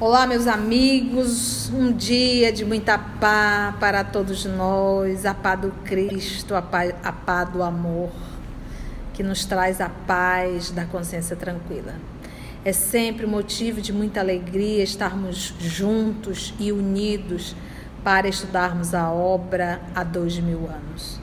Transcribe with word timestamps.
Olá, 0.00 0.26
meus 0.26 0.46
amigos. 0.46 1.68
Um 1.68 1.92
dia 1.92 2.50
de 2.50 2.64
muita 2.64 2.96
paz 2.96 3.76
para 3.78 4.02
todos 4.02 4.46
nós, 4.46 5.26
a 5.26 5.34
paz 5.34 5.60
do 5.60 5.70
Cristo, 5.84 6.54
a 6.54 6.62
paz, 6.62 6.94
a 7.04 7.44
do 7.44 7.62
amor, 7.62 8.08
que 9.12 9.22
nos 9.22 9.44
traz 9.44 9.78
a 9.78 9.90
paz 9.90 10.70
da 10.70 10.86
consciência 10.86 11.36
tranquila. 11.36 11.96
É 12.64 12.72
sempre 12.72 13.26
motivo 13.26 13.82
de 13.82 13.92
muita 13.92 14.20
alegria 14.20 14.82
estarmos 14.82 15.54
juntos 15.60 16.54
e 16.58 16.72
unidos 16.72 17.54
para 18.02 18.26
estudarmos 18.26 18.94
a 18.94 19.10
obra 19.10 19.82
há 19.94 20.02
dois 20.02 20.38
mil 20.38 20.60
anos. 20.60 21.20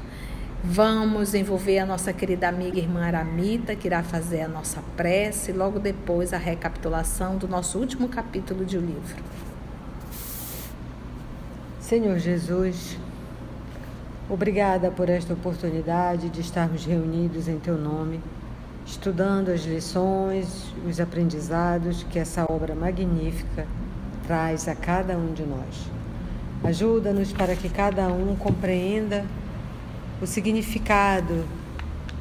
Vamos 0.70 1.34
envolver 1.34 1.80
a 1.80 1.86
nossa 1.86 2.12
querida 2.12 2.50
amiga 2.50 2.78
irmã 2.78 3.06
Aramita, 3.06 3.74
que 3.74 3.88
irá 3.88 4.04
fazer 4.04 4.42
a 4.42 4.50
nossa 4.50 4.84
prece, 4.98 5.52
e 5.52 5.54
logo 5.54 5.80
depois 5.80 6.34
a 6.34 6.38
recapitulação 6.38 7.38
do 7.38 7.48
nosso 7.48 7.80
último 7.80 8.10
capítulo 8.10 8.66
de 8.66 8.78
o 8.78 8.82
livro. 8.82 9.24
Senhor 11.80 12.20
Jesus, 12.20 12.98
obrigada 14.30 14.92
por 14.92 15.08
esta 15.08 15.34
oportunidade 15.34 16.28
de 16.28 16.42
estarmos 16.42 16.86
reunidos 16.86 17.48
em 17.48 17.58
Teu 17.60 17.78
nome, 17.78 18.20
estudando 18.86 19.48
as 19.50 19.62
lições, 19.62 20.66
os 20.86 21.00
aprendizados 21.00 22.04
que 22.04 22.20
essa 22.20 22.44
obra 22.44 22.76
magnífica 22.76 23.66
traz 24.28 24.68
a 24.68 24.76
cada 24.76 25.18
um 25.18 25.34
de 25.34 25.44
nós. 25.44 25.90
Ajuda-nos 26.62 27.32
para 27.32 27.56
que 27.56 27.70
cada 27.70 28.10
um 28.10 28.36
compreenda 28.36 29.24
o 30.22 30.26
significado 30.26 31.46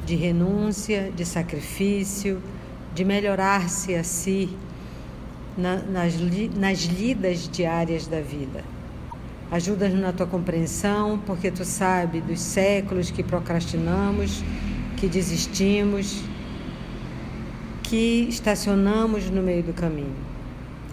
de 0.05 0.15
renúncia, 0.15 1.11
de 1.15 1.25
sacrifício, 1.25 2.41
de 2.93 3.03
melhorar-se 3.03 3.95
a 3.95 4.03
si 4.03 4.49
na, 5.57 5.77
nas, 5.77 6.13
nas 6.55 6.79
lidas 6.83 7.49
diárias 7.49 8.07
da 8.07 8.21
vida. 8.21 8.63
Ajuda-nos 9.49 9.99
na 9.99 10.11
tua 10.11 10.27
compreensão, 10.27 11.19
porque 11.25 11.49
tu 11.49 11.63
sabe 11.63 12.21
dos 12.21 12.39
séculos 12.39 13.09
que 13.09 13.23
procrastinamos, 13.23 14.43
que 14.97 15.07
desistimos, 15.07 16.21
que 17.83 18.27
estacionamos 18.29 19.29
no 19.29 19.41
meio 19.41 19.63
do 19.63 19.73
caminho. 19.73 20.15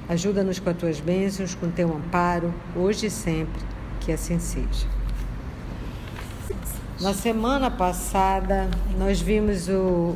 Ajuda-nos 0.08 0.58
com 0.58 0.70
as 0.70 0.76
tuas 0.76 1.00
bênçãos, 1.00 1.54
com 1.54 1.70
teu 1.70 1.94
amparo, 1.94 2.54
hoje 2.76 3.06
e 3.06 3.10
sempre, 3.10 3.60
que 4.00 4.12
assim 4.12 4.38
seja. 4.38 4.86
Na 7.00 7.12
semana 7.12 7.72
passada, 7.72 8.70
nós 8.96 9.20
vimos 9.20 9.68
o, 9.68 10.14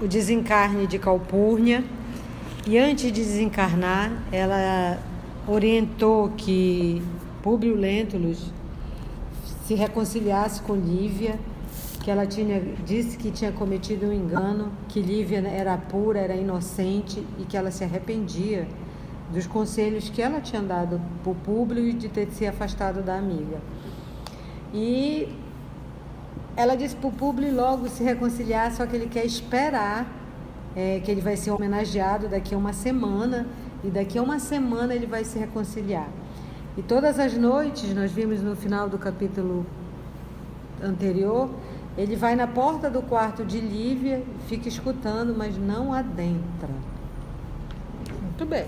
o 0.00 0.08
desencarne 0.08 0.86
de 0.86 0.98
Calpurnia 0.98 1.84
e 2.66 2.78
antes 2.78 3.12
de 3.12 3.22
desencarnar, 3.22 4.10
ela 4.32 4.98
orientou 5.46 6.30
que 6.30 7.02
Públio 7.42 7.76
Lentulus 7.76 8.50
se 9.66 9.74
reconciliasse 9.74 10.62
com 10.62 10.74
Lívia, 10.76 11.38
que 12.02 12.10
ela 12.10 12.26
tinha 12.26 12.62
disse 12.82 13.18
que 13.18 13.30
tinha 13.30 13.52
cometido 13.52 14.06
um 14.06 14.12
engano, 14.14 14.72
que 14.88 15.02
Lívia 15.02 15.46
era 15.46 15.76
pura, 15.76 16.20
era 16.20 16.34
inocente 16.34 17.22
e 17.38 17.44
que 17.44 17.54
ela 17.54 17.70
se 17.70 17.84
arrependia 17.84 18.66
dos 19.30 19.46
conselhos 19.46 20.08
que 20.08 20.22
ela 20.22 20.40
tinha 20.40 20.62
dado 20.62 20.98
para 21.22 21.32
o 21.32 21.34
Públio 21.34 21.86
e 21.86 21.92
de 21.92 22.08
ter 22.08 22.28
se 22.30 22.46
afastado 22.46 23.02
da 23.02 23.18
amiga. 23.18 23.60
E 24.74 25.28
ela 26.56 26.76
disse 26.76 26.96
para 26.96 27.08
o 27.08 27.12
Publi 27.12 27.52
logo 27.52 27.88
se 27.88 28.02
reconciliar, 28.02 28.72
só 28.72 28.84
que 28.84 28.96
ele 28.96 29.06
quer 29.06 29.24
esperar, 29.24 30.04
é, 30.74 30.98
que 30.98 31.10
ele 31.10 31.20
vai 31.20 31.36
ser 31.36 31.52
homenageado 31.52 32.28
daqui 32.28 32.56
a 32.56 32.58
uma 32.58 32.72
semana, 32.72 33.46
e 33.84 33.88
daqui 33.88 34.18
a 34.18 34.22
uma 34.22 34.40
semana 34.40 34.92
ele 34.92 35.06
vai 35.06 35.24
se 35.24 35.38
reconciliar. 35.38 36.08
E 36.76 36.82
todas 36.82 37.20
as 37.20 37.34
noites, 37.34 37.94
nós 37.94 38.10
vimos 38.10 38.42
no 38.42 38.56
final 38.56 38.88
do 38.88 38.98
capítulo 38.98 39.64
anterior, 40.82 41.48
ele 41.96 42.16
vai 42.16 42.34
na 42.34 42.48
porta 42.48 42.90
do 42.90 43.00
quarto 43.00 43.44
de 43.44 43.60
Lívia, 43.60 44.24
fica 44.48 44.68
escutando, 44.68 45.32
mas 45.36 45.56
não 45.56 45.92
adentra. 45.92 46.74
Muito 48.20 48.44
bem. 48.44 48.66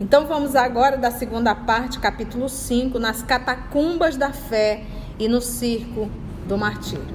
Então 0.00 0.26
vamos 0.26 0.56
agora 0.56 0.96
da 0.96 1.10
segunda 1.12 1.54
parte, 1.54 2.00
capítulo 2.00 2.48
5, 2.48 2.98
nas 2.98 3.22
catacumbas 3.22 4.16
da 4.16 4.32
fé 4.32 4.82
e 5.18 5.28
no 5.28 5.40
circo 5.40 6.10
do 6.48 6.58
martírio. 6.58 7.14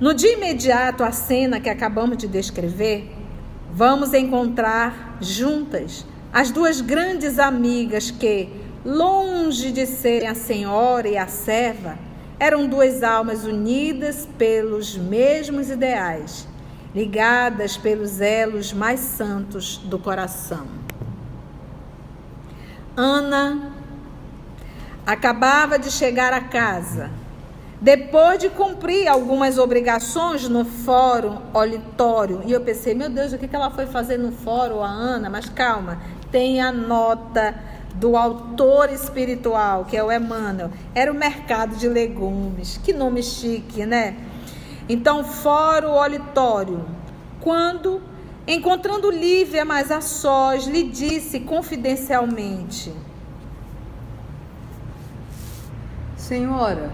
No 0.00 0.12
dia 0.12 0.32
imediato 0.32 1.04
à 1.04 1.12
cena 1.12 1.60
que 1.60 1.70
acabamos 1.70 2.18
de 2.18 2.26
descrever, 2.26 3.08
vamos 3.72 4.12
encontrar 4.12 5.16
juntas 5.20 6.04
as 6.32 6.50
duas 6.50 6.80
grandes 6.80 7.38
amigas 7.38 8.10
que, 8.10 8.50
longe 8.84 9.70
de 9.70 9.86
serem 9.86 10.28
a 10.28 10.34
senhora 10.34 11.08
e 11.08 11.16
a 11.16 11.28
serva, 11.28 11.96
eram 12.38 12.66
duas 12.66 13.04
almas 13.04 13.44
unidas 13.44 14.28
pelos 14.36 14.96
mesmos 14.96 15.70
ideais, 15.70 16.48
ligadas 16.92 17.76
pelos 17.76 18.20
elos 18.20 18.72
mais 18.72 19.00
santos 19.00 19.78
do 19.78 19.98
coração. 19.98 20.85
Ana 22.96 23.72
acabava 25.06 25.78
de 25.78 25.90
chegar 25.90 26.32
a 26.32 26.40
casa, 26.40 27.10
depois 27.80 28.38
de 28.38 28.48
cumprir 28.48 29.06
algumas 29.06 29.58
obrigações 29.58 30.48
no 30.48 30.64
fórum 30.64 31.38
auditório. 31.52 32.42
E 32.46 32.52
eu 32.52 32.60
pensei, 32.62 32.94
meu 32.94 33.10
Deus, 33.10 33.32
o 33.32 33.38
que 33.38 33.54
ela 33.54 33.70
foi 33.70 33.86
fazer 33.86 34.16
no 34.16 34.32
fórum, 34.32 34.82
a 34.82 34.88
Ana? 34.88 35.28
Mas 35.28 35.48
calma, 35.48 36.00
tem 36.30 36.60
a 36.60 36.72
nota 36.72 37.54
do 37.94 38.16
autor 38.16 38.90
espiritual, 38.90 39.84
que 39.84 39.96
é 39.96 40.02
o 40.02 40.10
Emmanuel. 40.12 40.70
Era 40.94 41.10
o 41.10 41.14
mercado 41.14 41.76
de 41.76 41.88
legumes. 41.88 42.78
Que 42.82 42.92
nome 42.92 43.22
chique, 43.22 43.86
né? 43.86 44.16
Então, 44.88 45.24
fórum 45.24 45.92
auditório. 45.92 46.84
Quando, 47.40 48.02
encontrando 48.46 49.10
Lívia 49.10 49.64
mais 49.64 49.90
a 49.90 50.00
sós, 50.00 50.66
lhe 50.66 50.84
disse 50.84 51.40
confidencialmente: 51.40 52.92
Senhora, 56.16 56.90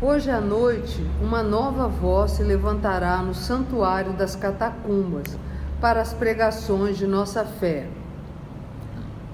hoje 0.00 0.30
à 0.30 0.40
noite 0.40 1.04
uma 1.20 1.42
nova 1.42 1.88
voz 1.88 2.32
se 2.32 2.42
levantará 2.42 3.22
no 3.22 3.34
santuário 3.34 4.12
das 4.12 4.36
catacumbas 4.36 5.36
para 5.80 6.00
as 6.00 6.12
pregações 6.12 6.96
de 6.96 7.06
nossa 7.06 7.44
fé. 7.44 7.86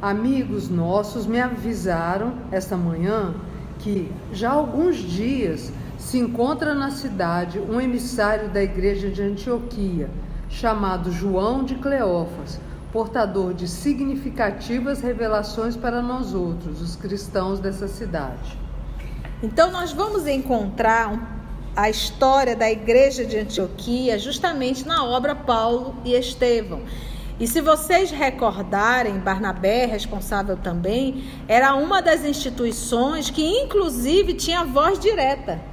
Amigos 0.00 0.68
nossos 0.68 1.26
me 1.26 1.40
avisaram 1.40 2.34
esta 2.50 2.76
manhã 2.76 3.34
que 3.78 4.10
já 4.32 4.50
há 4.50 4.54
alguns 4.54 4.96
dias 4.96 5.72
se 5.98 6.18
encontra 6.18 6.74
na 6.74 6.90
cidade 6.90 7.60
um 7.60 7.80
emissário 7.80 8.48
da 8.48 8.60
igreja 8.60 9.08
de 9.08 9.22
Antioquia, 9.22 10.10
chamado 10.52 11.10
João 11.10 11.64
de 11.64 11.76
Cleófas, 11.76 12.60
portador 12.92 13.54
de 13.54 13.66
significativas 13.66 15.00
revelações 15.00 15.76
para 15.76 16.02
nós 16.02 16.34
outros, 16.34 16.82
os 16.82 16.94
cristãos 16.94 17.58
dessa 17.58 17.88
cidade. 17.88 18.58
Então, 19.42 19.72
nós 19.72 19.92
vamos 19.92 20.26
encontrar 20.26 21.40
a 21.74 21.88
história 21.88 22.54
da 22.54 22.70
igreja 22.70 23.24
de 23.24 23.38
Antioquia 23.38 24.18
justamente 24.18 24.86
na 24.86 25.04
obra 25.04 25.34
Paulo 25.34 25.96
e 26.04 26.12
Estevão. 26.12 26.82
E 27.40 27.46
se 27.46 27.62
vocês 27.62 28.10
recordarem, 28.10 29.18
Barnabé, 29.18 29.86
responsável 29.86 30.56
também, 30.56 31.24
era 31.48 31.74
uma 31.74 32.02
das 32.02 32.24
instituições 32.24 33.30
que, 33.30 33.42
inclusive, 33.42 34.34
tinha 34.34 34.64
voz 34.64 34.98
direta 34.98 35.71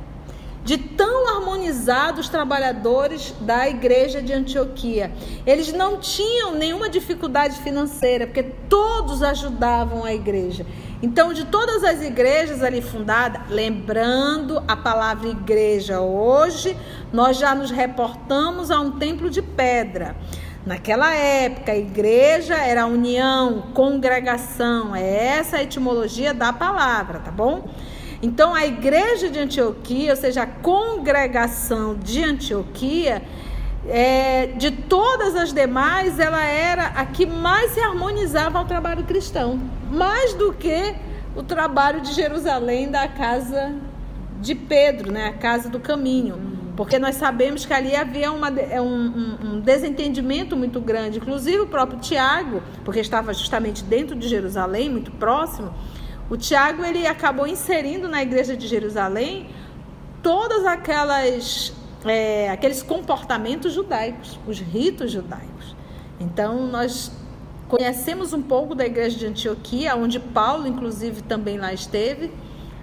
de 0.69 0.77
tão 0.77 1.27
harmonizados 1.36 2.30
trabalhadores 2.30 3.33
da 3.42 3.68
igreja 3.68 4.21
de 4.21 4.31
Antioquia. 4.31 5.12
Eles 5.44 5.74
não 5.74 5.98
tinham 5.98 6.54
nenhuma 6.54 6.88
dificuldade 6.88 7.60
financeira, 7.62 8.27
porque 8.27 8.44
todos 8.44 9.24
ajudavam 9.24 10.04
a 10.04 10.13
igreja. 10.13 10.68
Então, 11.01 11.33
de 11.33 11.45
todas 11.45 11.83
as 11.83 12.04
igrejas 12.04 12.62
ali 12.62 12.83
fundadas, 12.83 13.50
lembrando 13.50 14.63
a 14.68 14.75
palavra 14.75 15.30
igreja 15.30 16.01
hoje, 16.01 16.77
nós 17.12 17.39
já 17.39 17.56
nos 17.56 17.71
reportamos 17.71 18.69
a 18.69 18.80
um 18.80 18.92
templo 18.92 19.27
de 19.27 19.42
pedra. 19.42 20.16
Naquela 20.68 21.16
época, 21.16 21.71
a 21.71 21.77
igreja 21.77 22.54
era 22.54 22.86
união, 22.86 23.71
congregação, 23.74 24.95
é 24.95 25.39
essa 25.39 25.57
a 25.57 25.63
etimologia 25.63 26.31
da 26.31 26.54
palavra, 26.54 27.18
tá 27.18 27.31
bom? 27.31 27.68
Então, 28.21 28.54
a 28.54 28.66
igreja 28.66 29.30
de 29.30 29.39
Antioquia, 29.39 30.12
ou 30.12 30.18
seja, 30.18 30.44
a 30.44 30.48
congregação 30.48 31.95
de 31.95 32.21
Antioquia, 32.24 33.21
é, 33.88 34.48
de 34.48 34.71
todas 34.71 35.36
as 35.36 35.54
demais, 35.54 36.19
ela 36.19 36.44
era 36.44 36.88
a 36.88 37.06
que 37.06 37.25
mais 37.25 37.71
se 37.71 37.80
harmonizava 37.80 38.60
ao 38.60 38.66
trabalho 38.66 39.06
cristão, 39.06 39.60
mais 39.89 40.33
do 40.33 40.51
que 40.51 40.95
o 41.36 41.44
trabalho 41.44 42.01
de 42.01 42.13
Jerusalém 42.13 42.92
da 42.92 43.07
casa 43.07 43.74
de 44.42 44.54
Pedro, 44.54 45.12
né, 45.12 45.27
a 45.27 45.33
casa 45.33 45.69
do 45.69 45.80
caminho, 45.80 46.60
porque 46.75 46.98
nós 46.98 47.16
sabemos 47.16 47.66
que 47.66 47.74
ali 47.74 47.95
havia 47.95 48.31
uma, 48.31 48.50
um, 48.50 48.81
um, 48.81 49.38
um, 49.44 49.60
desentendimento 49.60 50.56
muito 50.56 50.80
grande. 50.80 51.18
Inclusive 51.18 51.60
o 51.60 51.68
próprio 51.68 52.00
Tiago, 52.00 52.63
porque 52.86 53.01
estava 53.01 53.33
justamente 53.33 53.83
dentro 53.83 54.16
de 54.16 54.30
Jerusalém, 54.30 54.89
muito 54.89 55.12
próximo, 55.12 55.74
o 56.29 56.37
Tiago 56.37 56.83
ele 56.83 57.05
acabou 57.07 57.47
inserindo 57.47 58.07
na 58.07 58.21
igreja 58.21 58.55
de 58.55 58.67
Jerusalém 58.67 59.49
todas 60.21 60.65
aquelas 60.65 61.73
é, 62.05 62.49
aqueles 62.49 62.81
comportamentos 62.81 63.73
judaicos, 63.73 64.39
os 64.47 64.59
ritos 64.59 65.11
judaicos. 65.11 65.75
Então 66.19 66.67
nós 66.67 67.11
conhecemos 67.67 68.33
um 68.33 68.41
pouco 68.41 68.73
da 68.73 68.85
igreja 68.85 69.17
de 69.17 69.25
Antioquia, 69.25 69.95
onde 69.95 70.19
Paulo 70.19 70.67
inclusive 70.67 71.21
também 71.23 71.57
lá 71.57 71.73
esteve 71.73 72.31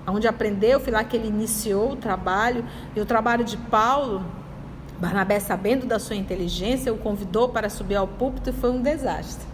onde 0.06 0.28
aprendeu, 0.28 0.78
foi 0.78 0.92
lá 0.92 1.02
que 1.02 1.16
ele 1.16 1.28
iniciou 1.28 1.92
o 1.92 1.96
trabalho. 1.96 2.64
E 2.94 3.00
o 3.00 3.06
trabalho 3.06 3.44
de 3.44 3.56
Paulo, 3.56 4.24
Barnabé, 4.98 5.40
sabendo 5.40 5.86
da 5.86 5.98
sua 5.98 6.16
inteligência, 6.16 6.92
o 6.92 6.98
convidou 6.98 7.48
para 7.48 7.68
subir 7.68 7.96
ao 7.96 8.06
púlpito 8.06 8.50
e 8.50 8.52
foi 8.52 8.70
um 8.70 8.80
desastre. 8.80 9.46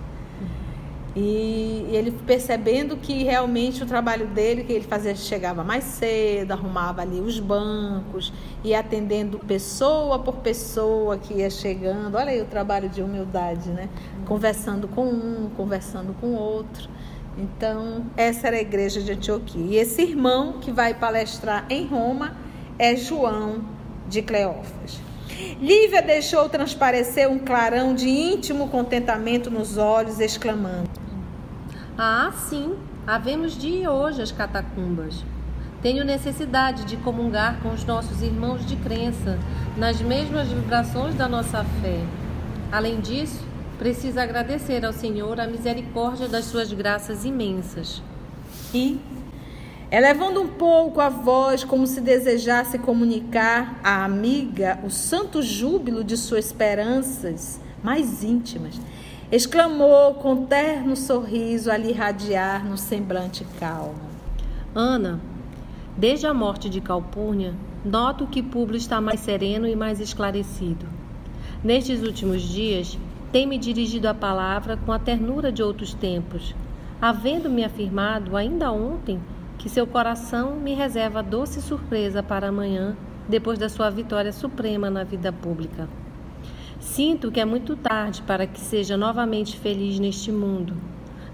E 1.14 1.86
ele 1.90 2.10
percebendo 2.26 2.96
que 2.96 3.22
realmente 3.22 3.82
o 3.82 3.86
trabalho 3.86 4.26
dele, 4.28 4.64
que 4.64 4.72
ele 4.72 4.84
fazia, 4.84 5.14
chegava 5.14 5.62
mais 5.62 5.84
cedo, 5.84 6.52
arrumava 6.52 7.02
ali 7.02 7.20
os 7.20 7.38
bancos, 7.38 8.32
ia 8.64 8.80
atendendo 8.80 9.38
pessoa 9.38 10.18
por 10.18 10.36
pessoa 10.36 11.18
que 11.18 11.34
ia 11.34 11.50
chegando. 11.50 12.14
Olha 12.14 12.30
aí 12.30 12.40
o 12.40 12.46
trabalho 12.46 12.88
de 12.88 13.02
humildade, 13.02 13.68
né? 13.70 13.90
Conversando 14.26 14.88
com 14.88 15.04
um, 15.04 15.50
conversando 15.54 16.14
com 16.18 16.34
outro. 16.34 16.88
Então, 17.36 18.06
essa 18.16 18.46
era 18.46 18.56
a 18.56 18.60
igreja 18.60 19.02
de 19.02 19.12
Antioquia. 19.12 19.64
E 19.64 19.76
esse 19.76 20.00
irmão 20.02 20.54
que 20.60 20.70
vai 20.70 20.94
palestrar 20.94 21.66
em 21.68 21.86
Roma 21.86 22.36
é 22.78 22.96
João 22.96 23.60
de 24.08 24.22
Cleófas. 24.22 24.98
Lívia 25.60 26.02
deixou 26.02 26.48
transparecer 26.48 27.28
um 27.28 27.38
clarão 27.38 27.94
de 27.94 28.08
íntimo 28.08 28.68
contentamento 28.68 29.50
nos 29.50 29.76
olhos, 29.76 30.20
exclamando: 30.20 31.01
Ah, 32.04 32.32
sim, 32.32 32.74
havemos 33.06 33.56
de 33.56 33.68
ir 33.68 33.88
hoje 33.88 34.20
às 34.20 34.32
catacumbas. 34.32 35.24
Tenho 35.80 36.04
necessidade 36.04 36.84
de 36.84 36.96
comungar 36.96 37.60
com 37.62 37.68
os 37.68 37.84
nossos 37.84 38.22
irmãos 38.22 38.66
de 38.66 38.74
crença 38.74 39.38
nas 39.76 40.00
mesmas 40.00 40.48
vibrações 40.48 41.14
da 41.14 41.28
nossa 41.28 41.62
fé. 41.80 42.00
Além 42.72 42.98
disso, 42.98 43.44
precisa 43.78 44.24
agradecer 44.24 44.84
ao 44.84 44.92
Senhor 44.92 45.38
a 45.38 45.46
misericórdia 45.46 46.26
das 46.26 46.46
suas 46.46 46.72
graças 46.72 47.24
imensas. 47.24 48.02
E, 48.74 49.00
elevando 49.88 50.42
um 50.42 50.48
pouco 50.48 51.00
a 51.00 51.08
voz, 51.08 51.62
como 51.62 51.86
se 51.86 52.00
desejasse 52.00 52.80
comunicar 52.80 53.78
à 53.84 54.04
amiga 54.04 54.80
o 54.82 54.90
santo 54.90 55.40
júbilo 55.40 56.02
de 56.02 56.16
suas 56.16 56.46
esperanças 56.46 57.60
mais 57.80 58.24
íntimas, 58.24 58.80
exclamou 59.32 60.12
com 60.16 60.44
terno 60.44 60.94
sorriso 60.94 61.70
a 61.70 61.76
lhe 61.78 61.88
irradiar 61.88 62.66
no 62.66 62.76
semblante 62.76 63.46
calmo: 63.58 63.94
Ana, 64.74 65.18
desde 65.96 66.26
a 66.26 66.34
morte 66.34 66.68
de 66.68 66.82
Calpurnia, 66.82 67.54
noto 67.82 68.26
que 68.26 68.42
Públio 68.42 68.76
está 68.76 69.00
mais 69.00 69.20
sereno 69.20 69.66
e 69.66 69.74
mais 69.74 70.00
esclarecido. 70.00 70.84
Nestes 71.64 72.02
últimos 72.02 72.42
dias, 72.42 72.98
tem-me 73.32 73.56
dirigido 73.56 74.06
a 74.06 74.12
palavra 74.12 74.76
com 74.76 74.92
a 74.92 74.98
ternura 74.98 75.50
de 75.50 75.62
outros 75.62 75.94
tempos, 75.94 76.54
havendo-me 77.00 77.64
afirmado 77.64 78.36
ainda 78.36 78.70
ontem 78.70 79.18
que 79.56 79.70
seu 79.70 79.86
coração 79.86 80.56
me 80.56 80.74
reserva 80.74 81.22
doce 81.22 81.62
surpresa 81.62 82.22
para 82.22 82.48
amanhã, 82.48 82.94
depois 83.26 83.58
da 83.58 83.70
sua 83.70 83.88
vitória 83.88 84.30
suprema 84.30 84.90
na 84.90 85.04
vida 85.04 85.32
pública. 85.32 85.88
Sinto 86.82 87.30
que 87.30 87.38
é 87.38 87.44
muito 87.44 87.76
tarde 87.76 88.20
para 88.22 88.44
que 88.44 88.58
seja 88.58 88.96
novamente 88.96 89.56
feliz 89.56 90.00
neste 90.00 90.32
mundo, 90.32 90.74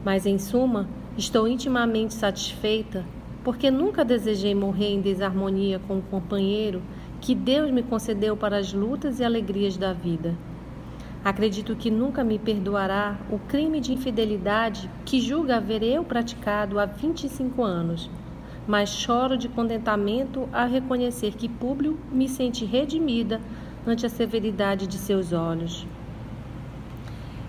mas 0.04 0.26
em 0.26 0.38
suma, 0.38 0.86
estou 1.16 1.48
intimamente 1.48 2.12
satisfeita 2.12 3.02
porque 3.42 3.70
nunca 3.70 4.04
desejei 4.04 4.54
morrer 4.54 4.92
em 4.92 5.00
desarmonia 5.00 5.80
com 5.88 5.98
o 5.98 6.02
companheiro 6.02 6.82
que 7.18 7.34
Deus 7.34 7.70
me 7.70 7.82
concedeu 7.82 8.36
para 8.36 8.58
as 8.58 8.74
lutas 8.74 9.20
e 9.20 9.24
alegrias 9.24 9.78
da 9.78 9.94
vida. 9.94 10.36
Acredito 11.24 11.74
que 11.74 11.90
nunca 11.90 12.22
me 12.22 12.38
perdoará 12.38 13.18
o 13.30 13.38
crime 13.38 13.80
de 13.80 13.94
infidelidade 13.94 14.88
que 15.06 15.18
julga 15.18 15.56
haver 15.56 15.82
eu 15.82 16.04
praticado 16.04 16.78
há 16.78 16.84
25 16.84 17.64
anos, 17.64 18.10
mas 18.66 18.90
choro 18.90 19.36
de 19.36 19.48
contentamento 19.48 20.46
a 20.52 20.66
reconhecer 20.66 21.32
que 21.32 21.48
Públio 21.48 21.98
me 22.12 22.28
sente 22.28 22.66
redimida 22.66 23.40
ante 23.90 24.06
a 24.06 24.08
severidade 24.08 24.86
de 24.86 24.98
seus 24.98 25.32
olhos. 25.32 25.86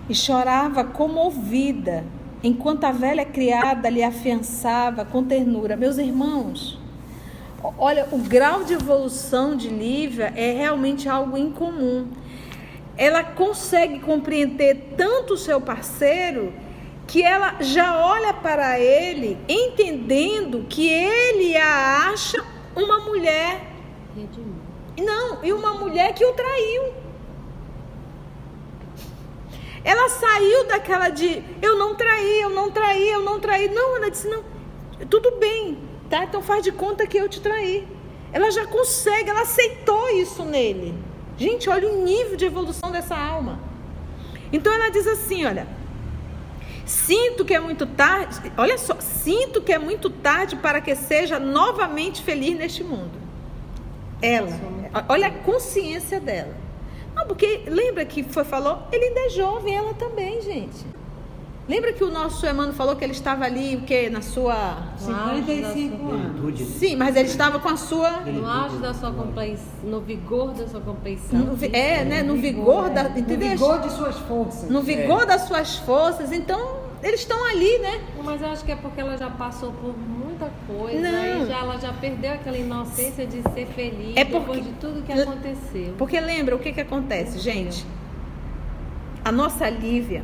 E 0.08 0.14
chorava 0.14 0.84
comovida, 0.84 2.04
enquanto 2.42 2.84
a 2.84 2.92
velha 2.92 3.24
criada 3.24 3.88
lhe 3.88 4.02
afiançava 4.02 5.04
com 5.04 5.22
ternura. 5.22 5.76
Meus 5.76 5.98
irmãos, 5.98 6.78
olha, 7.78 8.08
o 8.10 8.18
grau 8.18 8.64
de 8.64 8.74
evolução 8.74 9.56
de 9.56 9.68
Lívia 9.68 10.32
é 10.34 10.52
realmente 10.52 11.08
algo 11.08 11.36
incomum 11.36 12.06
ela 13.00 13.24
consegue 13.24 13.98
compreender 13.98 14.92
tanto 14.94 15.32
o 15.32 15.38
seu 15.38 15.58
parceiro 15.58 16.52
que 17.06 17.22
ela 17.22 17.56
já 17.60 17.98
olha 18.06 18.34
para 18.34 18.78
ele 18.78 19.38
entendendo 19.48 20.66
que 20.68 20.86
ele 20.86 21.56
a 21.56 22.10
acha 22.10 22.44
uma 22.76 22.98
mulher. 23.00 23.72
Não, 25.04 25.42
e 25.44 25.52
uma 25.52 25.74
mulher 25.74 26.14
que 26.14 26.24
o 26.24 26.32
traiu. 26.32 26.94
Ela 29.82 30.08
saiu 30.08 30.66
daquela 30.66 31.08
de 31.08 31.42
eu 31.62 31.78
não 31.78 31.94
traí, 31.94 32.40
eu 32.40 32.50
não 32.50 32.70
traí, 32.70 33.08
eu 33.08 33.22
não 33.22 33.40
traí. 33.40 33.68
Não, 33.68 33.96
ela 33.96 34.10
disse: 34.10 34.28
não, 34.28 34.44
tudo 35.08 35.38
bem, 35.38 35.78
tá? 36.08 36.24
Então 36.24 36.42
faz 36.42 36.62
de 36.62 36.72
conta 36.72 37.06
que 37.06 37.16
eu 37.16 37.28
te 37.28 37.40
traí. 37.40 37.88
Ela 38.32 38.50
já 38.50 38.66
consegue, 38.66 39.30
ela 39.30 39.40
aceitou 39.42 40.08
isso 40.10 40.44
nele. 40.44 40.94
Gente, 41.36 41.70
olha 41.70 41.88
o 41.88 42.04
nível 42.04 42.36
de 42.36 42.44
evolução 42.44 42.92
dessa 42.92 43.16
alma. 43.16 43.58
Então 44.52 44.72
ela 44.72 44.90
diz 44.90 45.06
assim, 45.06 45.46
olha, 45.46 45.66
sinto 46.84 47.44
que 47.44 47.54
é 47.54 47.60
muito 47.60 47.86
tarde, 47.86 48.52
olha 48.56 48.76
só, 48.76 48.96
sinto 49.00 49.62
que 49.62 49.72
é 49.72 49.78
muito 49.78 50.10
tarde 50.10 50.56
para 50.56 50.80
que 50.80 50.94
seja 50.94 51.38
novamente 51.38 52.22
feliz 52.22 52.56
neste 52.56 52.84
mundo. 52.84 53.18
Ela, 54.20 54.50
olha 55.08 55.28
a 55.28 55.30
consciência 55.30 56.20
dela. 56.20 56.54
Não, 57.14 57.26
porque 57.26 57.62
lembra 57.66 58.04
que 58.04 58.22
foi 58.22 58.44
falou, 58.44 58.82
ele 58.92 59.06
ainda 59.06 59.20
é 59.20 59.28
jovem, 59.30 59.74
ela 59.74 59.94
também, 59.94 60.40
gente. 60.40 60.86
Lembra 61.70 61.92
que 61.92 62.02
o 62.02 62.10
nosso 62.10 62.44
Emmanuel 62.44 62.72
falou 62.72 62.96
que 62.96 63.04
ele 63.04 63.12
estava 63.12 63.44
ali, 63.44 63.76
o 63.76 63.82
quê? 63.82 64.10
Na 64.10 64.20
sua. 64.20 64.88
55 64.98 66.10
anos. 66.10 66.60
Sim, 66.66 66.96
mas 66.96 67.14
ele 67.14 67.28
estava 67.28 67.60
com 67.60 67.68
a 67.68 67.76
sua. 67.76 68.22
No 68.22 68.44
auge 68.44 68.78
da 68.78 68.92
sua 68.92 69.12
complaição, 69.12 69.64
no 69.84 70.00
vigor 70.00 70.52
da 70.52 70.66
sua 70.66 70.80
complaição. 70.80 71.38
No, 71.38 71.56
é, 71.72 72.04
né? 72.04 72.22
No, 72.24 72.34
vigor, 72.34 72.90
da. 72.90 73.04
Entendeu? 73.10 73.50
No 73.50 73.56
vigor 73.56 73.80
de 73.82 73.92
suas 73.92 74.18
forças. 74.18 74.68
No 74.68 74.82
vigor 74.82 75.22
é. 75.22 75.26
das 75.26 75.42
suas 75.42 75.76
forças. 75.76 76.32
Então, 76.32 76.80
eles 77.04 77.20
estão 77.20 77.44
ali, 77.46 77.78
né? 77.78 78.00
Mas 78.24 78.42
eu 78.42 78.48
acho 78.48 78.64
que 78.64 78.72
é 78.72 78.76
porque 78.76 79.00
ela 79.00 79.16
já 79.16 79.30
passou 79.30 79.70
por 79.70 79.94
coisa. 80.66 81.00
Não. 81.00 81.46
Já, 81.46 81.58
ela 81.58 81.78
já 81.78 81.92
perdeu 81.92 82.32
aquela 82.32 82.56
inocência 82.56 83.26
de 83.26 83.42
ser 83.42 83.66
feliz 83.66 84.16
é 84.16 84.24
porque, 84.24 84.38
depois 84.38 84.64
de 84.64 84.72
tudo 84.72 85.02
que 85.02 85.12
aconteceu. 85.12 85.94
Porque 85.98 86.20
lembra 86.20 86.56
o 86.56 86.58
que, 86.58 86.72
que 86.72 86.80
acontece, 86.80 87.38
gente? 87.38 87.84
A 89.24 89.30
nossa 89.30 89.68
Lívia 89.68 90.22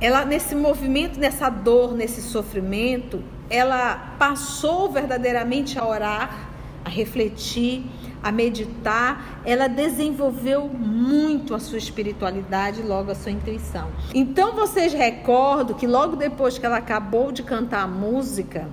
ela 0.00 0.24
nesse 0.24 0.54
movimento, 0.54 1.20
nessa 1.20 1.50
dor, 1.50 1.94
nesse 1.94 2.22
sofrimento, 2.22 3.22
ela 3.50 4.14
passou 4.18 4.90
verdadeiramente 4.90 5.78
a 5.78 5.86
orar, 5.86 6.49
a 6.84 6.88
refletir, 6.88 7.84
a 8.22 8.30
meditar, 8.30 9.40
ela 9.44 9.68
desenvolveu 9.68 10.68
muito 10.68 11.54
a 11.54 11.58
sua 11.58 11.78
espiritualidade, 11.78 12.82
logo 12.82 13.10
a 13.10 13.14
sua 13.14 13.32
intuição. 13.32 13.88
Então 14.14 14.52
vocês 14.52 14.92
recordam 14.92 15.76
que 15.76 15.86
logo 15.86 16.16
depois 16.16 16.58
que 16.58 16.66
ela 16.66 16.76
acabou 16.76 17.32
de 17.32 17.42
cantar 17.42 17.82
a 17.82 17.86
música 17.86 18.68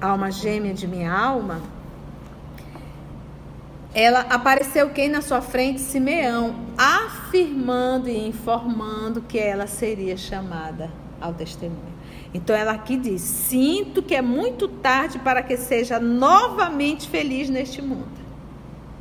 Alma 0.00 0.30
Gêmea 0.30 0.74
de 0.74 0.86
Minha 0.86 1.12
Alma, 1.12 1.60
ela 3.94 4.20
apareceu 4.20 4.88
quem 4.90 5.08
na 5.08 5.20
sua 5.20 5.42
frente? 5.42 5.80
Simeão, 5.80 6.54
afirmando 6.78 8.08
e 8.08 8.26
informando 8.26 9.20
que 9.20 9.38
ela 9.38 9.66
seria 9.66 10.16
chamada 10.16 11.01
ao 11.22 11.32
testemunho. 11.32 11.92
Então 12.34 12.54
ela 12.54 12.72
aqui 12.72 12.96
diz: 12.96 13.20
Sinto 13.22 14.02
que 14.02 14.14
é 14.14 14.22
muito 14.22 14.68
tarde 14.68 15.18
para 15.18 15.42
que 15.42 15.56
seja 15.56 15.98
novamente 15.98 17.08
feliz 17.08 17.48
neste 17.48 17.80
mundo. 17.80 18.22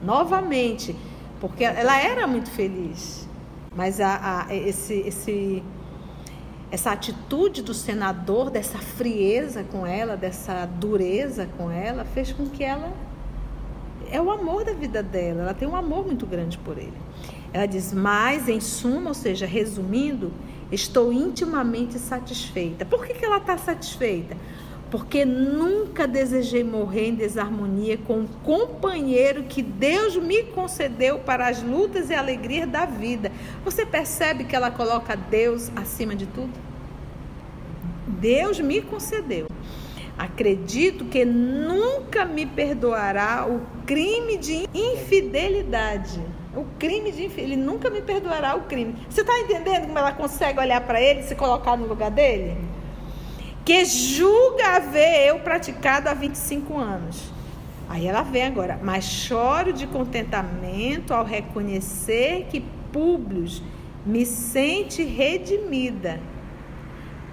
Novamente, 0.04 0.96
porque 1.40 1.64
ela 1.64 2.00
era 2.00 2.26
muito 2.28 2.50
feliz, 2.50 3.28
mas 3.76 4.00
a, 4.00 4.48
a, 4.48 4.56
esse, 4.56 4.96
esse, 5.02 5.64
essa 6.72 6.92
atitude 6.92 7.62
do 7.62 7.74
senador, 7.74 8.50
dessa 8.50 8.80
frieza 8.80 9.64
com 9.64 9.86
ela, 9.86 10.18
dessa 10.18 10.66
dureza 10.66 11.48
com 11.58 11.70
ela, 11.70 12.04
fez 12.04 12.32
com 12.32 12.48
que 12.48 12.64
ela 12.64 12.92
é 14.12 14.22
o 14.22 14.30
amor 14.30 14.66
da 14.66 14.74
vida 14.74 15.02
dela, 15.02 15.44
ela 15.44 15.54
tem 15.54 15.68
um 15.68 15.76
amor 15.76 16.06
muito 16.06 16.26
grande 16.26 16.58
por 16.58 16.78
ele. 16.78 16.94
Ela 17.54 17.66
diz: 17.66 17.94
Mas, 17.94 18.50
em 18.50 18.60
suma, 18.60 19.10
ou 19.10 19.14
seja, 19.14 19.46
resumindo, 19.46 20.32
estou 20.72 21.12
intimamente 21.12 22.00
satisfeita. 22.00 22.86
Por 22.86 23.06
que, 23.06 23.14
que 23.14 23.26
ela 23.26 23.38
está 23.38 23.58
satisfeita? 23.58 24.38
Porque 24.90 25.24
nunca 25.24 26.08
desejei 26.08 26.64
morrer 26.64 27.08
em 27.08 27.16
desarmonia 27.16 27.98
com 27.98 28.22
o 28.22 28.28
companheiro 28.44 29.44
que 29.44 29.62
Deus 29.62 30.18
me 30.18 30.44
concedeu 30.44 31.20
para 31.20 31.48
as 31.48 31.62
lutas 31.64 32.10
e 32.10 32.14
alegrias 32.14 32.70
da 32.70 32.86
vida. 32.86 33.32
Você 33.64 33.86
percebe 33.86 34.44
que 34.44 34.56
ela 34.56 34.70
coloca 34.70 35.16
Deus 35.16 35.72
acima 35.76 36.16
de 36.16 36.26
tudo? 36.26 36.52
Deus 38.06 38.60
me 38.60 38.82
concedeu. 38.82 39.48
Acredito 40.18 41.06
que 41.06 41.24
nunca 41.24 42.26
me 42.26 42.46
perdoará 42.46 43.48
o 43.50 43.62
crime 43.86 44.38
de 44.38 44.68
infidelidade. 44.74 46.22
O 46.56 46.66
crime 46.78 47.12
de. 47.12 47.24
Ele 47.40 47.56
nunca 47.56 47.90
me 47.90 48.02
perdoará 48.02 48.56
o 48.56 48.62
crime. 48.62 48.96
Você 49.10 49.22
está 49.22 49.40
entendendo 49.40 49.88
como 49.88 49.98
ela 49.98 50.12
consegue 50.12 50.60
olhar 50.60 50.82
para 50.82 51.02
ele 51.02 51.22
e 51.22 51.24
se 51.24 51.36
colocar 51.36 51.78
no 51.78 51.88
lugar 51.88 52.12
dele? 52.12 52.58
Que 53.64 53.86
julga 53.86 54.76
haver 54.76 55.28
eu 55.28 55.40
praticado 55.40 56.10
há 56.10 56.14
25 56.14 56.78
anos. 56.78 57.32
Aí 57.88 58.08
ela 58.08 58.24
vem 58.24 58.44
agora, 58.44 58.80
mas 58.82 59.04
choro 59.04 59.74
de 59.74 59.86
contentamento 59.86 61.14
ao 61.14 61.26
reconhecer 61.26 62.48
que 62.50 62.62
Públio 62.92 63.46
me 64.06 64.26
sente 64.26 65.04
redimida 65.04 66.20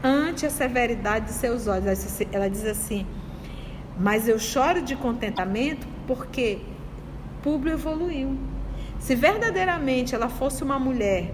ante 0.03 0.47
a 0.47 0.51
severidade 0.51 1.27
de 1.27 1.33
seus 1.33 1.67
olhos. 1.67 2.21
Ela 2.33 2.49
diz 2.49 2.65
assim: 2.65 3.07
Mas 3.99 4.29
eu 4.29 4.39
choro 4.39 4.83
de 4.83 4.95
contentamento 4.97 5.87
porque 6.07 6.59
Públio 7.43 7.75
evoluiu. 7.75 8.37
Se 8.99 9.15
verdadeiramente 9.15 10.15
ela 10.15 10.29
fosse 10.29 10.63
uma 10.63 10.79
mulher 10.79 11.33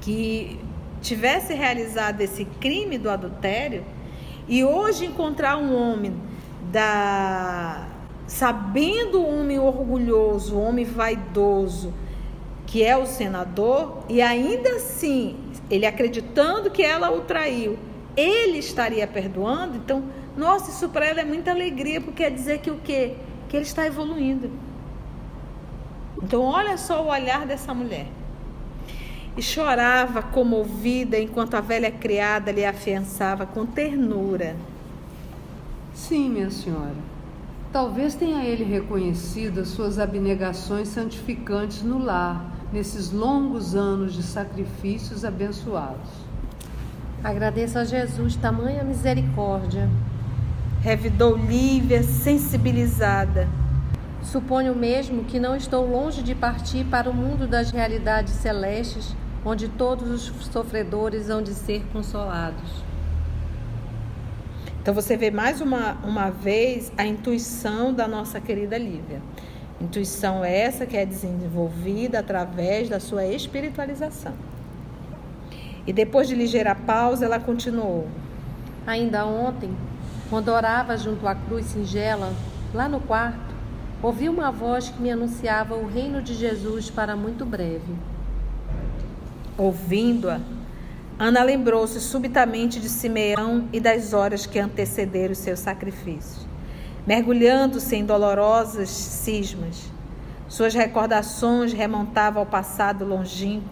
que 0.00 0.58
tivesse 1.00 1.54
realizado 1.54 2.20
esse 2.20 2.44
crime 2.44 2.98
do 2.98 3.10
adultério 3.10 3.84
e 4.46 4.64
hoje 4.64 5.06
encontrar 5.06 5.56
um 5.56 5.74
homem 5.74 6.14
da 6.70 7.86
sabendo 8.26 9.20
o 9.20 9.40
homem 9.40 9.58
orgulhoso, 9.58 10.54
o 10.54 10.60
homem 10.60 10.84
vaidoso, 10.84 11.92
que 12.64 12.84
é 12.84 12.96
o 12.96 13.04
senador, 13.04 14.04
e 14.08 14.22
ainda 14.22 14.76
assim 14.76 15.36
ele 15.68 15.84
acreditando 15.84 16.70
que 16.70 16.82
ela 16.82 17.10
o 17.10 17.22
traiu, 17.22 17.76
ele 18.16 18.58
estaria 18.58 19.06
perdoando. 19.06 19.76
Então, 19.76 20.04
nossa, 20.36 20.70
isso 20.70 20.88
para 20.88 21.06
ela 21.06 21.20
é 21.20 21.24
muita 21.24 21.50
alegria, 21.50 22.00
porque 22.00 22.22
quer 22.22 22.30
dizer 22.30 22.60
que 22.60 22.70
o 22.70 22.76
quê? 22.76 23.14
Que 23.48 23.56
ele 23.56 23.64
está 23.64 23.84
evoluindo. 23.84 24.50
Então, 26.22 26.42
olha 26.42 26.76
só 26.76 27.02
o 27.02 27.08
olhar 27.08 27.46
dessa 27.46 27.72
mulher. 27.72 28.06
E 29.36 29.42
chorava 29.42 30.22
comovida 30.22 31.18
enquanto 31.18 31.54
a 31.54 31.60
velha 31.60 31.90
criada 31.90 32.50
lhe 32.50 32.64
afiançava 32.64 33.46
com 33.46 33.64
ternura. 33.64 34.56
Sim, 35.94 36.30
minha 36.30 36.50
senhora. 36.50 37.10
Talvez 37.72 38.14
tenha 38.14 38.44
ele 38.44 38.64
reconhecido 38.64 39.60
as 39.60 39.68
suas 39.68 39.98
abnegações 39.98 40.88
santificantes 40.88 41.82
no 41.82 42.02
lar 42.02 42.44
nesses 42.72 43.12
longos 43.12 43.74
anos 43.74 44.14
de 44.14 44.22
sacrifícios 44.22 45.24
abençoados. 45.24 46.10
Agradeço 47.22 47.78
a 47.78 47.84
Jesus 47.84 48.34
tamanha 48.34 48.82
misericórdia. 48.82 49.88
Revidou 50.80 51.36
Lívia, 51.36 52.02
sensibilizada. 52.02 53.46
Suponho 54.22 54.74
mesmo 54.74 55.24
que 55.24 55.40
não 55.40 55.56
estou 55.56 55.86
longe 55.86 56.22
de 56.22 56.34
partir 56.34 56.84
para 56.84 57.08
o 57.08 57.14
mundo 57.14 57.46
das 57.46 57.70
realidades 57.70 58.34
celestes, 58.34 59.16
onde 59.44 59.68
todos 59.68 60.10
os 60.10 60.46
sofredores 60.46 61.30
hão 61.30 61.42
de 61.42 61.54
ser 61.54 61.82
consolados. 61.92 62.84
Então 64.82 64.94
você 64.94 65.16
vê 65.16 65.30
mais 65.30 65.60
uma, 65.60 65.92
uma 66.04 66.30
vez 66.30 66.92
a 66.96 67.04
intuição 67.04 67.92
da 67.92 68.06
nossa 68.06 68.40
querida 68.40 68.78
Lívia. 68.78 69.20
Intuição 69.80 70.44
essa 70.44 70.84
que 70.84 70.96
é 70.96 71.06
desenvolvida 71.06 72.18
através 72.18 72.88
da 72.88 73.00
sua 73.00 73.24
espiritualização. 73.24 74.34
E 75.86 75.92
depois 75.92 76.28
de 76.28 76.34
ligeira 76.34 76.74
pausa, 76.74 77.24
ela 77.24 77.40
continuou. 77.40 78.06
Ainda 78.86 79.24
ontem, 79.26 79.74
quando 80.28 80.48
orava 80.48 80.96
junto 80.96 81.26
à 81.26 81.34
cruz 81.34 81.66
singela, 81.66 82.32
lá 82.74 82.88
no 82.88 83.00
quarto, 83.00 83.49
ouvi 84.02 84.28
uma 84.28 84.50
voz 84.50 84.88
que 84.88 85.00
me 85.00 85.10
anunciava 85.10 85.74
o 85.74 85.86
reino 85.86 86.22
de 86.22 86.34
Jesus 86.34 86.90
para 86.90 87.16
muito 87.16 87.44
breve. 87.44 87.94
Ouvindo-a, 89.56 90.40
Ana 91.18 91.42
lembrou-se 91.42 92.00
subitamente 92.00 92.80
de 92.80 92.88
Simeão 92.88 93.68
e 93.72 93.80
das 93.80 94.12
horas 94.12 94.46
que 94.46 94.58
antecederam 94.58 95.32
o 95.32 95.36
seu 95.36 95.56
sacrifício 95.56 96.50
mergulhando-se 97.06 97.96
em 97.96 98.04
dolorosas 98.04 98.88
cismas. 98.88 99.90
Suas 100.48 100.74
recordações 100.74 101.72
remontavam 101.72 102.40
ao 102.40 102.46
passado 102.46 103.04
longínquo, 103.04 103.68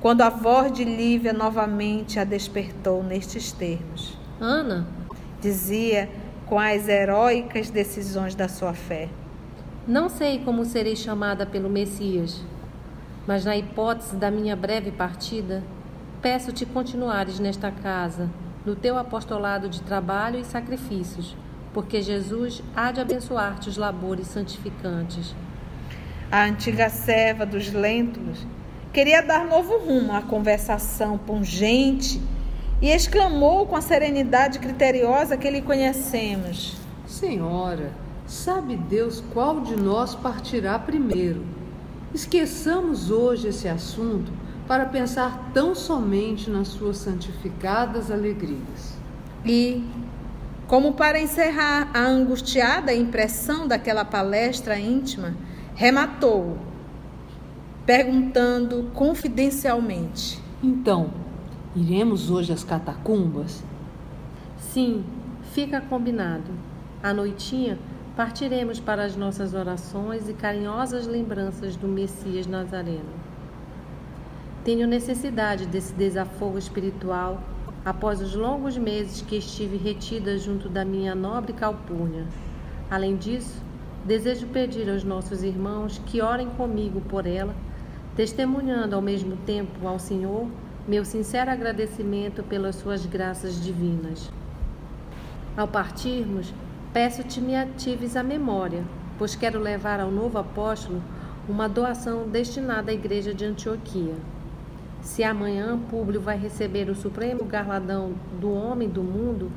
quando 0.00 0.22
a 0.22 0.28
voz 0.28 0.72
de 0.72 0.84
Lívia 0.84 1.32
novamente 1.32 2.18
a 2.18 2.24
despertou 2.24 3.02
nestes 3.02 3.52
termos. 3.52 4.18
Ana, 4.40 4.86
dizia 5.40 6.08
com 6.46 6.58
as 6.58 6.88
heróicas 6.88 7.70
decisões 7.70 8.34
da 8.34 8.48
sua 8.48 8.74
fé. 8.74 9.08
Não 9.86 10.08
sei 10.08 10.38
como 10.38 10.64
serei 10.64 10.96
chamada 10.96 11.44
pelo 11.44 11.68
Messias, 11.68 12.40
mas 13.26 13.44
na 13.44 13.54
hipótese 13.54 14.16
da 14.16 14.30
minha 14.30 14.56
breve 14.56 14.90
partida, 14.90 15.62
peço-te 16.22 16.64
continuares 16.64 17.38
nesta 17.38 17.70
casa, 17.70 18.30
no 18.64 18.74
teu 18.74 18.96
apostolado 18.96 19.68
de 19.68 19.82
trabalho 19.82 20.38
e 20.38 20.44
sacrifícios, 20.44 21.36
porque 21.74 22.00
Jesus 22.00 22.62
há 22.74 22.92
de 22.92 23.00
abençoar-te 23.02 23.68
os 23.68 23.76
labores 23.76 24.28
santificantes. 24.28 25.34
A 26.32 26.44
antiga 26.44 26.88
serva 26.88 27.44
dos 27.44 27.70
lêntulos 27.70 28.38
queria 28.90 29.20
dar 29.20 29.44
novo 29.44 29.76
rumo 29.80 30.14
à 30.14 30.22
conversação 30.22 31.18
pungente 31.18 32.22
e 32.80 32.88
exclamou 32.88 33.66
com 33.66 33.76
a 33.76 33.82
serenidade 33.82 34.60
criteriosa 34.60 35.36
que 35.36 35.50
lhe 35.50 35.60
conhecemos: 35.60 36.74
Senhora, 37.06 37.92
sabe 38.26 38.76
Deus 38.76 39.22
qual 39.32 39.60
de 39.60 39.76
nós 39.76 40.14
partirá 40.14 40.78
primeiro? 40.78 41.44
Esqueçamos 42.12 43.10
hoje 43.10 43.48
esse 43.48 43.68
assunto 43.68 44.32
para 44.66 44.86
pensar 44.86 45.50
tão 45.52 45.74
somente 45.74 46.48
nas 46.48 46.68
suas 46.68 46.96
santificadas 46.98 48.10
alegrias. 48.10 48.96
E, 49.44 49.84
como 50.66 50.94
para 50.94 51.20
encerrar 51.20 51.90
a 51.92 52.00
angustiada 52.00 52.94
impressão 52.94 53.68
daquela 53.68 54.04
palestra 54.04 54.78
íntima, 54.78 55.34
rematou, 55.74 56.56
perguntando 57.84 58.90
confidencialmente: 58.94 60.40
Então, 60.62 61.10
iremos 61.76 62.30
hoje 62.30 62.52
às 62.52 62.64
catacumbas? 62.64 63.62
Sim, 64.56 65.04
fica 65.52 65.80
combinado. 65.80 66.50
À 67.02 67.12
noitinha, 67.12 67.78
partiremos 68.16 68.78
para 68.78 69.04
as 69.04 69.16
nossas 69.16 69.54
orações 69.54 70.28
e 70.28 70.34
carinhosas 70.34 71.06
lembranças 71.06 71.74
do 71.74 71.88
Messias 71.88 72.46
Nazareno. 72.46 73.12
Tenho 74.64 74.86
necessidade 74.86 75.66
desse 75.66 75.92
desafogo 75.94 76.56
espiritual 76.56 77.42
após 77.84 78.20
os 78.20 78.34
longos 78.34 78.78
meses 78.78 79.20
que 79.20 79.36
estive 79.36 79.76
retida 79.76 80.38
junto 80.38 80.68
da 80.68 80.84
minha 80.84 81.14
nobre 81.14 81.52
calpurnia. 81.52 82.24
Além 82.90 83.16
disso, 83.16 83.60
desejo 84.04 84.46
pedir 84.46 84.88
aos 84.88 85.02
nossos 85.02 85.42
irmãos 85.42 86.00
que 86.06 86.22
orem 86.22 86.48
comigo 86.50 87.00
por 87.00 87.26
ela, 87.26 87.54
testemunhando 88.14 88.94
ao 88.94 89.02
mesmo 89.02 89.36
tempo 89.38 89.86
ao 89.86 89.98
Senhor 89.98 90.46
meu 90.86 91.04
sincero 91.04 91.50
agradecimento 91.50 92.42
pelas 92.42 92.76
suas 92.76 93.06
graças 93.06 93.62
divinas. 93.62 94.30
Ao 95.56 95.66
partirmos, 95.66 96.52
peço-te 96.94 97.40
me 97.40 97.56
atives 97.56 98.14
a 98.14 98.22
memória, 98.22 98.84
pois 99.18 99.34
quero 99.34 99.58
levar 99.58 99.98
ao 99.98 100.12
novo 100.12 100.38
apóstolo 100.38 101.02
uma 101.48 101.68
doação 101.68 102.28
destinada 102.28 102.92
à 102.92 102.94
igreja 102.94 103.34
de 103.34 103.44
Antioquia. 103.44 104.14
Se 105.02 105.24
amanhã 105.24 105.76
Públio 105.90 106.20
vai 106.20 106.38
receber 106.38 106.88
o 106.88 106.94
supremo 106.94 107.44
galardão 107.44 108.12
do 108.40 108.52
homem 108.52 108.88
do 108.88 109.02
mundo, 109.02 109.50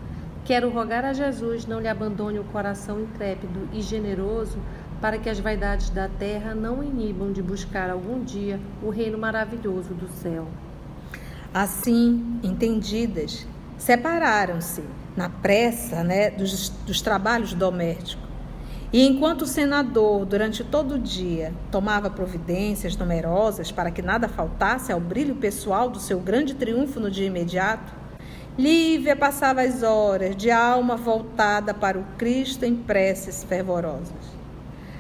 quero 0.44 0.72
rogar 0.72 1.06
a 1.06 1.14
Jesus 1.14 1.68
não 1.68 1.80
lhe 1.80 1.88
abandone 1.88 2.40
o 2.40 2.44
coração 2.46 3.00
intrépido 3.02 3.70
e 3.72 3.84
generoso 3.84 4.58
para 5.00 5.20
que 5.20 5.30
as 5.30 5.40
vaidades 5.40 5.92
da 5.92 6.10
terra 6.10 6.56
não 6.56 6.84
inibam 6.84 7.32
de 7.32 7.44
buscar 7.44 7.92
algum 7.92 8.24
dia 8.24 8.60
o 8.82 8.90
reino 8.90 9.16
maravilhoso 9.16 9.94
do 9.94 10.08
céu. 10.08 10.48
Assim, 11.54 12.40
entendidas, 12.42 13.46
separaram-se 13.78 14.84
na 15.18 15.28
pressa 15.28 16.04
né, 16.04 16.30
dos, 16.30 16.70
dos 16.70 17.02
trabalhos 17.02 17.54
domésticos 17.54 18.30
E 18.94 19.06
enquanto 19.06 19.42
o 19.42 19.48
senador, 19.48 20.26
durante 20.26 20.64
todo 20.64 20.94
o 20.94 21.00
dia, 21.00 21.52
tomava 21.72 22.10
providências 22.10 22.96
numerosas 22.96 23.72
para 23.72 23.90
que 23.90 24.04
nada 24.04 24.30
faltasse 24.30 24.92
ao 24.92 25.00
brilho 25.00 25.36
pessoal 25.36 25.90
do 25.90 26.00
seu 26.00 26.20
grande 26.20 26.54
triunfo 26.54 27.00
no 27.00 27.10
dia 27.10 27.26
imediato, 27.26 27.92
Lívia 28.58 29.16
passava 29.16 29.62
as 29.62 29.84
horas 29.84 30.36
de 30.36 30.50
alma 30.50 30.96
voltada 30.96 31.74
para 31.74 31.98
o 31.98 32.04
Cristo 32.18 32.64
em 32.64 32.76
preces 32.76 33.44
fervorosas. 33.44 34.38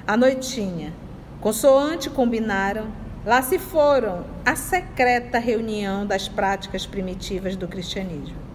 À 0.05 0.17
noitinha, 0.17 0.93
consoante 1.39 2.09
combinaram, 2.09 2.87
lá 3.25 3.41
se 3.41 3.57
foram 3.57 4.25
a 4.45 4.55
secreta 4.55 5.39
reunião 5.39 6.05
das 6.05 6.27
práticas 6.27 6.85
primitivas 6.85 7.55
do 7.55 7.67
cristianismo. 7.67 8.46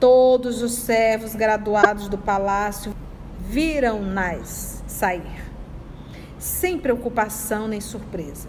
Todos 0.00 0.62
os 0.62 0.72
servos 0.72 1.34
graduados 1.34 2.08
do 2.08 2.16
palácio 2.16 2.94
viram-nas 3.38 4.82
sair, 4.86 5.44
sem 6.38 6.78
preocupação 6.78 7.68
nem 7.68 7.82
surpresa. 7.82 8.48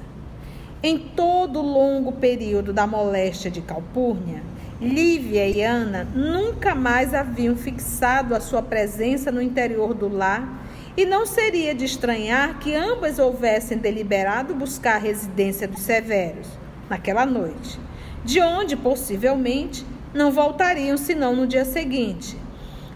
Em 0.81 0.97
todo 0.97 1.59
o 1.59 1.61
longo 1.61 2.13
período 2.13 2.71
da 2.71 2.87
moléstia 2.87 3.51
de 3.51 3.61
Calpurnia, 3.61 4.41
Lívia 4.79 5.45
e 5.45 5.61
Ana 5.61 6.07
nunca 6.15 6.73
mais 6.73 7.13
haviam 7.13 7.55
fixado 7.57 8.33
a 8.33 8.39
sua 8.39 8.63
presença 8.63 9.29
no 9.29 9.41
interior 9.41 9.93
do 9.93 10.07
lar 10.07 10.65
e 10.95 11.05
não 11.05 11.25
seria 11.25 11.75
de 11.75 11.83
estranhar 11.83 12.59
que 12.59 12.73
ambas 12.73 13.19
houvessem 13.19 13.77
deliberado 13.77 14.55
buscar 14.55 14.95
a 14.95 14.99
residência 14.99 15.67
dos 15.67 15.81
severos 15.81 16.47
naquela 16.89 17.25
noite, 17.25 17.77
de 18.23 18.39
onde 18.39 18.75
possivelmente 18.77 19.85
não 20.13 20.31
voltariam 20.31 20.97
senão 20.97 21.35
no 21.35 21.47
dia 21.47 21.65
seguinte, 21.65 22.37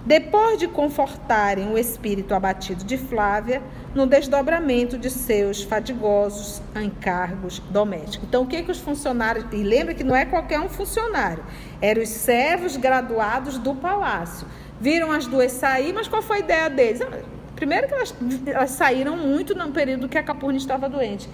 depois 0.06 0.60
de 0.60 0.68
confortarem 0.68 1.72
o 1.72 1.78
espírito 1.78 2.36
abatido 2.36 2.84
de 2.84 2.96
Flávia 2.96 3.62
no 3.96 4.06
desdobramento 4.06 5.00
de 5.00 5.10
seus 5.10 5.64
fadigosos 5.64 6.62
encargos 6.76 7.58
domésticos. 7.72 8.28
Então, 8.28 8.44
o 8.44 8.46
que, 8.46 8.62
que 8.62 8.72
os 8.72 8.80
funcionários. 8.80 9.46
E 9.52 9.64
lembra 9.64 9.96
que 9.96 10.04
não 10.04 10.16
é 10.16 10.24
qualquer 10.24 10.60
um 10.60 10.70
funcionário, 10.70 11.44
eram 11.82 12.04
os 12.04 12.10
servos 12.10 12.78
graduados 12.78 13.58
do 13.58 13.74
palácio. 13.74 14.48
Viram 14.80 15.12
as 15.12 15.26
duas 15.26 15.52
sair, 15.54 15.92
mas 15.92 16.08
qual 16.08 16.22
foi 16.22 16.38
a 16.38 16.40
ideia 16.42 16.70
deles? 16.70 17.02
Ah, 17.02 17.22
primeiro 17.56 17.88
que 17.88 17.94
elas, 17.94 18.14
elas 18.46 18.72
saíram 18.72 19.18
muito 19.18 19.56
no 19.56 19.72
período 19.72 20.08
que 20.08 20.20
a 20.20 20.24
Capurna 20.24 20.58
estava 20.58 20.88
doente. 20.88 21.28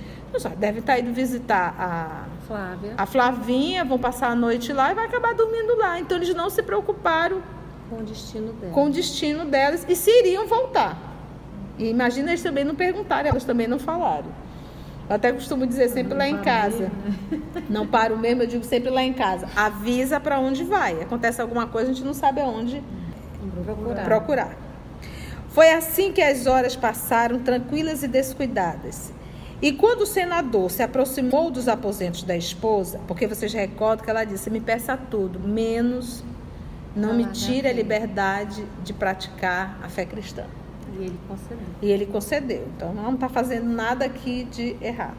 Deve 0.58 0.80
estar 0.80 1.00
indo 1.00 1.14
visitar 1.14 1.76
a, 1.78 2.26
Flávia. 2.48 2.94
a 2.98 3.06
Flavinha, 3.06 3.84
vão 3.84 4.00
passar 4.00 4.30
a 4.32 4.36
noite 4.36 4.72
lá 4.72 4.92
e 4.92 4.96
vai 4.96 5.06
acabar 5.06 5.34
dormindo 5.34 5.78
lá. 5.78 6.00
Então 6.00 6.18
eles 6.18 6.34
não 6.34 6.50
se 6.50 6.64
preocuparam 6.64 7.42
com 7.90 7.98
o 7.98 8.04
destino 8.04 8.54
delas. 8.54 8.74
Com 8.74 8.86
o 8.86 8.90
destino 8.90 9.46
delas 9.46 9.86
e 9.88 9.96
se 9.96 10.10
iriam 10.10 10.48
voltar. 10.48 10.98
E 11.78 11.90
imagina 11.90 12.30
eles 12.30 12.42
também 12.42 12.64
não 12.64 12.76
perguntaram, 12.76 13.30
elas 13.30 13.44
também 13.44 13.68
não 13.68 13.80
falaram. 13.80 14.28
Eu 15.10 15.16
até 15.16 15.32
costumo 15.34 15.68
dizer 15.68 15.90
sempre 15.90 16.12
não 16.12 16.18
lá 16.20 16.28
em 16.28 16.38
casa. 16.38 16.90
Mesmo. 17.30 17.66
Não 17.70 17.86
paro 17.86 18.18
mesmo, 18.18 18.44
eu 18.44 18.48
digo 18.48 18.64
sempre 18.64 18.90
lá 18.90 19.04
em 19.04 19.12
casa. 19.12 19.48
Avisa 19.56 20.20
para 20.20 20.40
onde 20.40 20.64
vai. 20.64 21.02
Acontece 21.02 21.42
alguma 21.42 21.68
coisa, 21.68 21.92
a 21.92 21.94
gente 21.94 22.06
não 22.06 22.14
sabe 22.14 22.40
aonde 22.40 22.82
procurar. 23.66 24.04
procurar. 24.06 24.58
Foi 25.50 25.70
assim 25.72 26.14
que 26.14 26.22
as 26.22 26.48
horas 26.48 26.78
passaram 26.78 27.40
tranquilas 27.40 28.04
e 28.04 28.08
descuidadas. 28.08 29.12
E 29.62 29.72
quando 29.72 30.02
o 30.02 30.06
senador 30.08 30.72
se 30.72 30.82
aproximou 30.82 31.52
dos 31.52 31.68
aposentos 31.68 32.24
da 32.24 32.36
esposa, 32.36 33.00
porque 33.08 33.28
vocês 33.28 33.54
recordam 33.54 34.04
que 34.04 34.10
ela 34.10 34.24
disse: 34.24 34.50
Me 34.50 34.60
peça 34.60 34.98
tudo, 34.98 35.40
menos 35.40 36.24
não 36.96 37.14
me 37.14 37.26
tire 37.28 37.68
a 37.68 37.74
liberdade 37.74 38.66
de 38.84 38.92
praticar 38.92 39.80
a 39.84 39.88
fé 39.88 40.06
cristã. 40.06 40.46
E 40.98 41.04
ele 41.04 41.20
concedeu. 41.28 41.66
E 41.82 41.92
ele 41.92 42.06
concedeu. 42.06 42.68
Então 42.76 42.94
não 42.94 43.14
está 43.14 43.30
fazendo 43.30 43.70
nada 43.70 44.06
aqui 44.06 44.44
de 44.46 44.76
errado. 44.82 45.16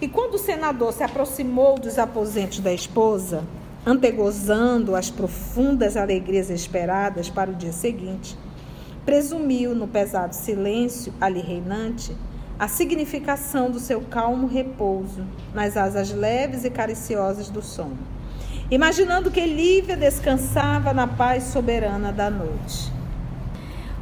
E 0.00 0.08
quando 0.08 0.34
o 0.34 0.38
senador 0.38 0.92
se 0.92 1.02
aproximou 1.02 1.78
dos 1.78 1.98
aposentos 1.98 2.58
da 2.58 2.72
esposa, 2.72 3.44
antegozando 3.86 4.96
as 4.96 5.10
profundas 5.10 5.96
alegrias 5.96 6.50
esperadas 6.50 7.30
para 7.30 7.50
o 7.50 7.54
dia 7.54 7.72
seguinte, 7.72 8.36
presumiu 9.04 9.74
no 9.74 9.86
pesado 9.86 10.34
silêncio 10.34 11.12
ali 11.20 11.40
reinante 11.40 12.14
a 12.60 12.68
significação 12.68 13.72
do 13.72 13.80
seu 13.80 14.02
calmo 14.02 14.46
repouso 14.46 15.26
nas 15.52 15.76
asas 15.76 16.12
leves 16.12 16.64
e 16.64 16.70
cariciosas 16.70 17.50
do 17.50 17.60
sono 17.60 17.98
imaginando 18.70 19.30
que 19.30 19.44
Lívia 19.44 19.96
descansava 19.96 20.94
na 20.94 21.06
paz 21.06 21.44
soberana 21.44 22.12
da 22.12 22.30
noite. 22.30 22.92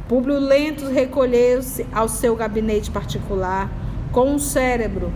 Públio 0.07 0.39
Lento 0.39 0.85
recolheu-se 0.85 1.87
ao 1.91 2.07
seu 2.07 2.35
gabinete 2.35 2.91
particular 2.91 3.69
com 4.11 4.29
um 4.29 4.39
cérebro 4.39 5.11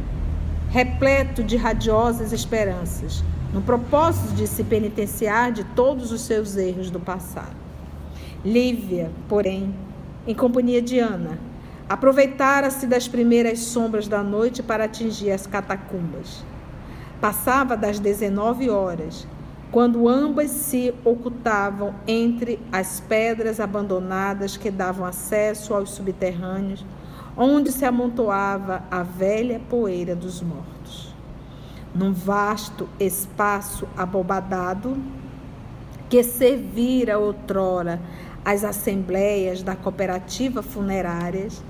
repleto 0.69 1.43
de 1.43 1.55
radiosas 1.55 2.31
esperanças, 2.31 3.23
no 3.53 3.61
propósito 3.61 4.33
de 4.33 4.47
se 4.47 4.63
penitenciar 4.63 5.51
de 5.51 5.63
todos 5.63 6.11
os 6.11 6.21
seus 6.21 6.57
erros 6.57 6.89
do 6.89 6.99
passado. 6.99 7.55
Lívia, 8.43 9.11
porém, 9.29 9.73
em 10.25 10.33
companhia 10.33 10.81
de 10.81 10.97
Ana, 10.97 11.37
aproveitara-se 11.87 12.87
das 12.87 13.07
primeiras 13.07 13.59
sombras 13.59 14.07
da 14.07 14.23
noite 14.23 14.63
para 14.63 14.85
atingir 14.85 15.31
as 15.31 15.45
catacumbas. 15.45 16.43
Passava 17.19 17.77
das 17.77 17.99
19 17.99 18.69
horas 18.69 19.27
quando 19.71 20.07
ambas 20.07 20.51
se 20.51 20.93
ocultavam 21.03 21.95
entre 22.07 22.59
as 22.71 22.99
pedras 22.99 23.59
abandonadas 23.59 24.55
que 24.55 24.69
davam 24.69 25.03
acesso 25.03 25.73
aos 25.73 25.89
subterrâneos, 25.89 26.85
onde 27.35 27.71
se 27.71 27.83
amontoava 27.83 28.83
a 28.91 29.01
velha 29.01 29.59
poeira 29.67 30.15
dos 30.15 30.43
mortos. 30.43 31.15
Num 31.95 32.13
vasto 32.13 32.87
espaço 32.99 33.87
abobadado, 33.97 34.95
que 36.07 36.21
servira 36.21 37.17
outrora 37.17 37.99
as 38.45 38.63
assembleias 38.63 39.63
da 39.63 39.75
cooperativa 39.75 40.61
funerárias, 40.61 41.63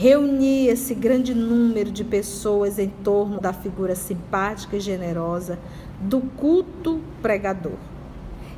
reunia-se 0.00 0.94
grande 0.94 1.34
número 1.34 1.90
de 1.90 2.02
pessoas 2.02 2.78
em 2.78 2.88
torno 2.88 3.38
da 3.38 3.52
figura 3.52 3.94
simpática 3.94 4.78
e 4.78 4.80
generosa 4.80 5.58
do 6.00 6.22
culto 6.22 7.02
pregador, 7.20 7.76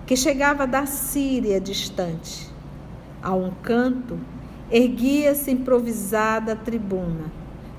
que 0.06 0.16
chegava 0.16 0.68
da 0.68 0.86
Síria 0.86 1.60
distante. 1.60 2.48
A 3.20 3.34
um 3.34 3.50
canto, 3.60 4.20
erguia-se 4.70 5.50
improvisada 5.50 6.54
tribuna, 6.54 7.24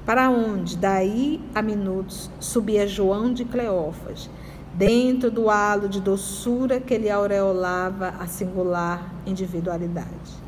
para 0.06 0.30
onde, 0.30 0.76
daí 0.76 1.40
a 1.56 1.62
minutos, 1.62 2.30
subia 2.42 2.86
João 2.86 3.34
de 3.34 3.46
Cleófas, 3.46 4.30
dentro 4.74 5.32
do 5.32 5.50
halo 5.50 5.88
de 5.88 6.02
doçura 6.02 6.82
que 6.82 6.98
lhe 6.98 7.10
aureolava 7.10 8.10
a 8.20 8.28
singular 8.28 9.14
individualidade. 9.26 10.43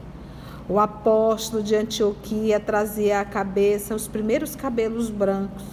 O 0.67 0.80
apóstolo 0.80 1.62
de 1.62 1.75
Antioquia 1.75 2.60
trazia 2.60 3.19
à 3.19 3.25
cabeça 3.25 3.93
os 3.93 4.08
primeiros 4.08 4.56
cabelos 4.56 5.12
brancos 5.12 5.63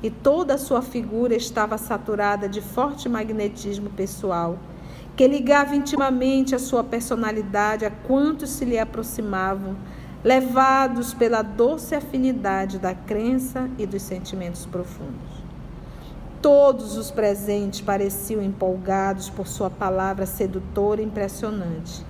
e 0.00 0.08
toda 0.08 0.54
a 0.54 0.58
sua 0.58 0.80
figura 0.82 1.34
estava 1.34 1.76
saturada 1.76 2.48
de 2.48 2.60
forte 2.60 3.08
magnetismo 3.08 3.90
pessoal, 3.90 4.56
que 5.16 5.26
ligava 5.26 5.74
intimamente 5.74 6.54
a 6.54 6.60
sua 6.60 6.84
personalidade 6.84 7.84
a 7.84 7.90
quantos 7.90 8.50
se 8.50 8.64
lhe 8.64 8.78
aproximavam, 8.78 9.76
levados 10.22 11.12
pela 11.12 11.42
doce 11.42 11.96
afinidade 11.96 12.78
da 12.78 12.94
crença 12.94 13.68
e 13.76 13.84
dos 13.84 14.02
sentimentos 14.02 14.64
profundos. 14.64 15.44
Todos 16.40 16.96
os 16.96 17.10
presentes 17.10 17.80
pareciam 17.80 18.40
empolgados 18.40 19.28
por 19.28 19.48
sua 19.48 19.70
palavra 19.70 20.24
sedutora 20.24 21.02
e 21.02 21.04
impressionante, 21.04 22.05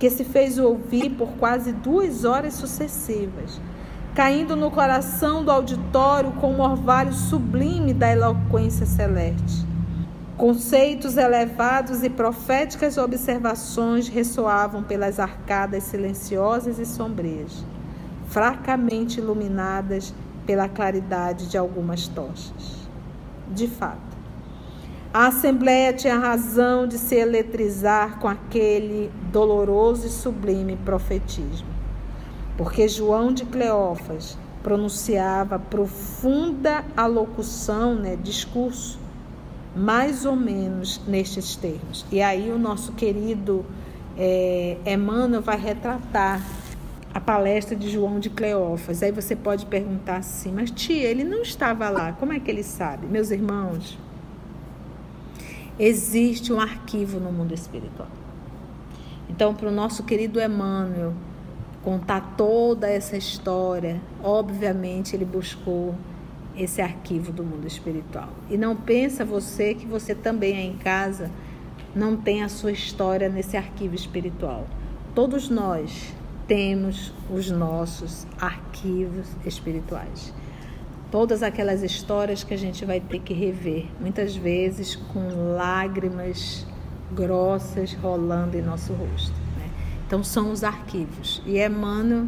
que 0.00 0.10
se 0.10 0.24
fez 0.24 0.58
ouvir 0.58 1.10
por 1.10 1.28
quase 1.34 1.70
duas 1.70 2.24
horas 2.24 2.54
sucessivas 2.54 3.60
caindo 4.14 4.56
no 4.56 4.70
coração 4.70 5.44
do 5.44 5.50
auditório 5.50 6.32
com 6.32 6.54
o 6.54 6.60
orvalho 6.60 7.12
sublime 7.12 7.94
da 7.94 8.10
eloquência 8.10 8.84
celeste. 8.84 9.64
Conceitos 10.36 11.16
elevados 11.16 12.02
e 12.02 12.10
proféticas 12.10 12.96
observações 12.98 14.08
ressoavam 14.08 14.82
pelas 14.82 15.20
arcadas 15.20 15.84
silenciosas 15.84 16.78
e 16.78 16.86
sombrias, 16.86 17.64
fracamente 18.26 19.20
iluminadas 19.20 20.14
pela 20.46 20.68
claridade 20.68 21.46
de 21.48 21.58
algumas 21.58 22.08
tochas. 22.08 22.88
De 23.48 23.68
fato, 23.68 24.09
a 25.12 25.26
Assembleia 25.26 25.92
tinha 25.92 26.18
razão 26.18 26.86
de 26.86 26.98
se 26.98 27.14
eletrizar 27.14 28.18
com 28.18 28.28
aquele 28.28 29.10
doloroso 29.32 30.06
e 30.06 30.10
sublime 30.10 30.76
profetismo 30.76 31.80
porque 32.60 32.86
João 32.86 33.32
de 33.32 33.46
Cleófas 33.46 34.36
pronunciava 34.62 35.58
profunda 35.58 36.84
alocução, 36.94 37.94
né, 37.94 38.18
discurso, 38.22 39.00
mais 39.74 40.26
ou 40.26 40.36
menos 40.36 41.00
nestes 41.06 41.56
termos. 41.56 42.04
E 42.12 42.20
aí 42.20 42.52
o 42.52 42.58
nosso 42.58 42.92
querido 42.92 43.64
é, 44.14 44.76
Emmanuel 44.84 45.40
vai 45.40 45.58
retratar 45.58 46.44
a 47.14 47.18
palestra 47.18 47.74
de 47.74 47.88
João 47.88 48.20
de 48.20 48.28
Cleófas. 48.28 49.02
Aí 49.02 49.10
você 49.10 49.34
pode 49.34 49.64
perguntar 49.64 50.16
assim, 50.16 50.52
mas 50.52 50.70
tia, 50.70 51.08
ele 51.08 51.24
não 51.24 51.40
estava 51.40 51.88
lá, 51.88 52.12
como 52.12 52.34
é 52.34 52.40
que 52.40 52.50
ele 52.50 52.62
sabe? 52.62 53.06
Meus 53.06 53.30
irmãos, 53.30 53.98
existe 55.80 56.52
um 56.52 56.60
arquivo 56.60 57.18
no 57.18 57.32
mundo 57.32 57.54
espiritual. 57.54 58.08
Então, 59.30 59.54
para 59.54 59.68
o 59.68 59.72
nosso 59.72 60.02
querido 60.02 60.38
Emmanuel 60.38 61.14
contar 61.82 62.34
toda 62.36 62.86
essa 62.86 63.16
história, 63.16 63.98
obviamente 64.22 65.16
ele 65.16 65.24
buscou 65.24 65.94
esse 66.54 66.82
arquivo 66.82 67.32
do 67.32 67.42
mundo 67.42 67.66
espiritual. 67.66 68.28
E 68.50 68.58
não 68.58 68.76
pensa 68.76 69.24
você 69.24 69.72
que 69.72 69.86
você 69.86 70.14
também 70.14 70.58
aí 70.58 70.66
em 70.66 70.76
casa 70.76 71.30
não 71.96 72.14
tem 72.14 72.42
a 72.42 72.50
sua 72.50 72.72
história 72.72 73.30
nesse 73.30 73.56
arquivo 73.56 73.94
espiritual. 73.94 74.66
Todos 75.14 75.48
nós 75.48 76.12
temos 76.46 77.14
os 77.32 77.50
nossos 77.50 78.26
arquivos 78.38 79.28
espirituais. 79.46 80.34
Todas 81.10 81.42
aquelas 81.42 81.82
histórias 81.82 82.44
que 82.44 82.54
a 82.54 82.56
gente 82.56 82.84
vai 82.84 83.00
ter 83.00 83.20
que 83.20 83.34
rever, 83.34 83.86
muitas 84.00 84.36
vezes 84.36 84.94
com 84.94 85.54
lágrimas 85.56 86.66
grossas 87.12 87.92
rolando 87.94 88.56
em 88.56 88.62
nosso 88.62 88.92
rosto. 88.92 89.34
Né? 89.58 89.68
Então, 90.06 90.22
são 90.22 90.52
os 90.52 90.62
arquivos. 90.62 91.42
E 91.44 91.58
Emmanuel, 91.58 92.26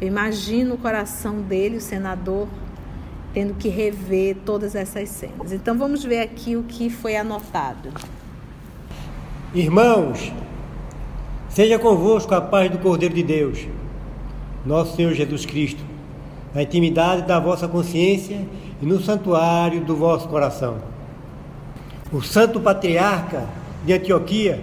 eu 0.00 0.08
imagino 0.08 0.74
o 0.74 0.78
coração 0.78 1.42
dele, 1.42 1.76
o 1.76 1.80
senador, 1.80 2.48
tendo 3.34 3.54
que 3.54 3.68
rever 3.68 4.36
todas 4.44 4.74
essas 4.74 5.08
cenas. 5.10 5.52
Então, 5.52 5.76
vamos 5.76 6.02
ver 6.02 6.20
aqui 6.20 6.56
o 6.56 6.62
que 6.62 6.88
foi 6.88 7.16
anotado. 7.16 7.90
Irmãos, 9.54 10.32
Seja 11.52 11.78
convosco 11.78 12.34
a 12.34 12.40
paz 12.40 12.70
do 12.70 12.78
Cordeiro 12.78 13.14
de 13.14 13.22
Deus, 13.22 13.68
nosso 14.64 14.96
Senhor 14.96 15.12
Jesus 15.12 15.44
Cristo, 15.44 15.84
na 16.54 16.62
intimidade 16.62 17.22
da 17.22 17.38
vossa 17.38 17.66
consciência 17.66 18.40
e 18.80 18.86
no 18.86 19.00
santuário 19.00 19.80
do 19.84 19.96
vosso 19.96 20.28
coração. 20.28 20.76
O 22.12 22.20
Santo 22.20 22.60
Patriarca 22.60 23.44
de 23.84 23.92
Antioquia, 23.92 24.62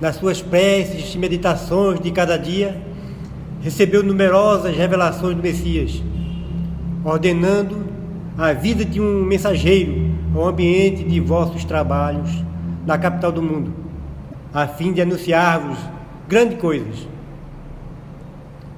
nas 0.00 0.16
suas 0.16 0.42
preces 0.42 1.14
e 1.14 1.18
meditações 1.18 2.00
de 2.00 2.10
cada 2.10 2.36
dia, 2.36 2.76
recebeu 3.62 4.02
numerosas 4.02 4.76
revelações 4.76 5.36
do 5.36 5.42
Messias, 5.42 6.02
ordenando 7.04 7.86
a 8.36 8.52
vida 8.52 8.84
de 8.84 9.00
um 9.00 9.24
mensageiro 9.24 10.10
ao 10.34 10.48
ambiente 10.48 11.04
de 11.04 11.20
vossos 11.20 11.64
trabalhos 11.64 12.30
na 12.86 12.98
capital 12.98 13.30
do 13.30 13.42
mundo 13.42 13.82
a 14.52 14.66
fim 14.66 14.92
de 14.92 15.00
anunciar-vos 15.00 15.78
grandes 16.28 16.58
coisas. 16.58 17.08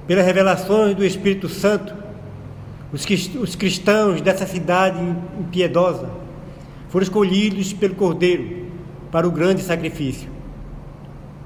Pelas 0.07 0.25
revelações 0.25 0.95
do 0.95 1.03
Espírito 1.03 1.49
Santo, 1.49 1.93
os 2.95 3.55
cristãos 3.55 4.21
dessa 4.21 4.47
cidade 4.47 4.97
impiedosa 5.39 6.09
foram 6.87 7.03
escolhidos 7.03 7.73
pelo 7.73 7.93
Cordeiro 7.95 8.67
para 9.11 9.27
o 9.27 9.31
grande 9.31 9.61
sacrifício. 9.61 10.29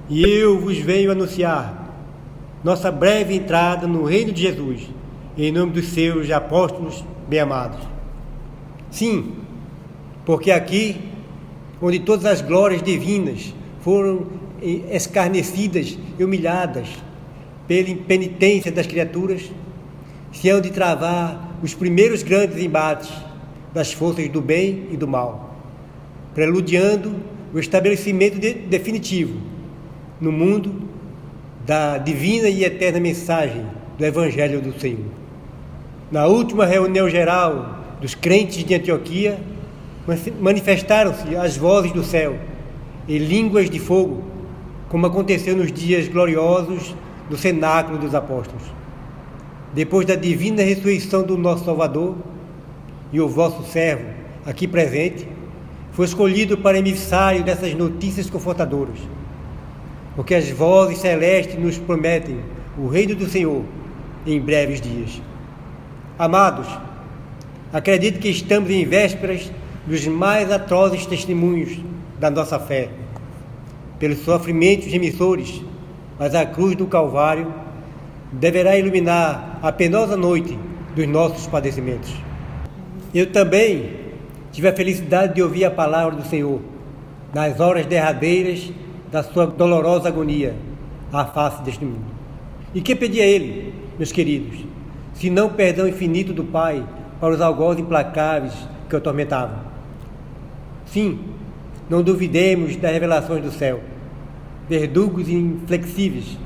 E 0.08 0.24
eu 0.24 0.60
vos 0.60 0.78
venho 0.78 1.12
anunciar 1.12 1.96
nossa 2.64 2.92
breve 2.92 3.36
entrada 3.36 3.88
no 3.88 4.04
reino 4.04 4.32
de 4.32 4.42
Jesus, 4.42 4.90
em 5.38 5.52
nome 5.52 5.72
dos 5.72 5.88
seus 5.88 6.30
apóstolos 6.30 7.04
bem-amados. 7.28 7.80
Sim, 8.92 9.34
porque 10.26 10.52
aqui, 10.52 10.98
onde 11.82 12.00
todas 12.00 12.26
as 12.26 12.42
glórias 12.42 12.84
divinas 12.84 13.54
foram 13.82 14.28
escarnecidas 14.92 15.98
e 16.18 16.24
humilhadas 16.24 16.90
pela 17.68 17.90
impenitência 17.90 18.72
das 18.72 18.86
criaturas, 18.86 19.50
se 20.32 20.50
hão 20.50 20.62
de 20.62 20.70
travar 20.70 21.58
os 21.62 21.74
primeiros 21.74 22.24
grandes 22.24 22.58
embates 22.58 23.10
das 23.74 23.92
forças 23.92 24.28
do 24.30 24.42
bem 24.42 24.88
e 24.92 24.98
do 24.98 25.08
mal, 25.08 25.56
preludiando 26.34 27.16
o 27.54 27.60
estabelecimento 27.60 28.40
de, 28.40 28.54
definitivo 28.54 29.40
no 30.20 30.32
mundo 30.32 30.90
da 31.66 31.98
divina 31.98 32.48
e 32.50 32.64
eterna 32.64 33.00
mensagem 33.00 33.66
do 33.98 34.06
Evangelho 34.06 34.62
do 34.62 34.80
Senhor. 34.80 35.06
Na 36.12 36.26
última 36.26 36.66
reunião 36.66 37.10
geral 37.10 37.78
dos 38.02 38.16
crentes 38.16 38.64
de 38.64 38.74
Antioquia, 38.74 39.40
manifestaram-se 40.40 41.36
as 41.36 41.56
vozes 41.58 41.92
do 41.92 42.04
céu 42.04 42.38
e 43.08 43.18
línguas 43.18 43.70
de 43.70 43.80
fogo, 43.80 44.24
como 44.88 45.06
aconteceu 45.06 45.56
nos 45.56 45.72
dias 45.72 46.08
gloriosos 46.08 46.96
do 47.30 47.38
cenáculo 47.38 47.98
dos 47.98 48.16
apóstolos. 48.16 48.79
Depois 49.74 50.06
da 50.06 50.16
divina 50.16 50.64
ressurreição 50.64 51.24
do 51.24 51.38
nosso 51.38 51.66
Salvador, 51.66 52.16
e 53.12 53.20
o 53.20 53.28
vosso 53.28 53.64
servo, 53.64 54.06
aqui 54.46 54.68
presente, 54.68 55.28
foi 55.92 56.06
escolhido 56.06 56.58
para 56.58 56.78
emissário 56.78 57.44
dessas 57.44 57.74
notícias 57.74 58.30
confortadoras, 58.30 59.00
porque 60.16 60.36
as 60.36 60.50
vozes 60.50 61.00
celestes 61.00 61.60
nos 61.60 61.78
prometem 61.78 62.40
o 62.78 62.88
reino 62.88 63.16
do 63.16 63.28
Senhor 63.28 63.64
em 64.26 64.40
breves 64.40 64.80
dias. 64.80 65.22
Amados, 66.18 66.68
acredito 67.74 68.20
que 68.20 68.30
estamos 68.30 68.70
em 68.70 68.86
vésperas 68.86 69.52
dos 69.86 70.06
mais 70.08 70.52
atrozes 70.52 71.06
testemunhos 71.06 71.80
da 72.20 72.30
nossa 72.30 72.60
fé, 72.60 72.90
pelos 73.98 74.20
sofrimentos 74.20 74.88
remissores, 74.88 75.62
mas 76.18 76.36
a 76.36 76.46
cruz 76.46 76.76
do 76.76 76.86
Calvário 76.86 77.52
deverá 78.32 78.78
iluminar 78.78 79.60
a 79.62 79.72
penosa 79.72 80.16
noite 80.16 80.58
dos 80.96 81.08
nossos 81.08 81.48
padecimentos. 81.48 82.14
Eu 83.14 83.32
também 83.32 83.98
tive 84.52 84.68
a 84.68 84.74
felicidade 84.74 85.36
de 85.36 85.42
ouvir 85.42 85.66
a 85.66 85.72
palavra 85.72 86.16
do 86.16 86.26
Senhor 86.26 86.60
nas 87.34 87.60
horas 87.60 87.86
derradeiras 87.86 88.72
da 89.12 89.24
sua 89.24 89.48
dolorosa 89.48 90.08
agonia 90.08 90.56
à 91.12 91.26
face 91.26 91.64
deste 91.64 91.84
mundo. 91.84 92.06
E 92.74 92.82
que 92.82 92.96
pedi 92.96 93.20
a 93.20 93.26
Ele, 93.26 93.74
meus 93.98 94.12
queridos, 94.12 94.64
se 95.14 95.30
não 95.30 95.50
perdão 95.50 95.88
infinito 95.88 96.34
do 96.34 96.44
Pai 96.44 96.86
para 97.20 97.34
os 97.34 97.42
algozes 97.42 97.82
implacáveis 97.82 98.54
que 98.88 98.96
o 98.96 98.98
atormentavam? 98.98 99.58
Sim, 100.86 101.20
não 101.90 102.04
duvidemos 102.04 102.76
das 102.76 102.92
revelações 102.92 103.44
do 103.44 103.52
céu. 103.52 103.82
Verdugos 104.68 105.28
inflexíveis 105.28 106.38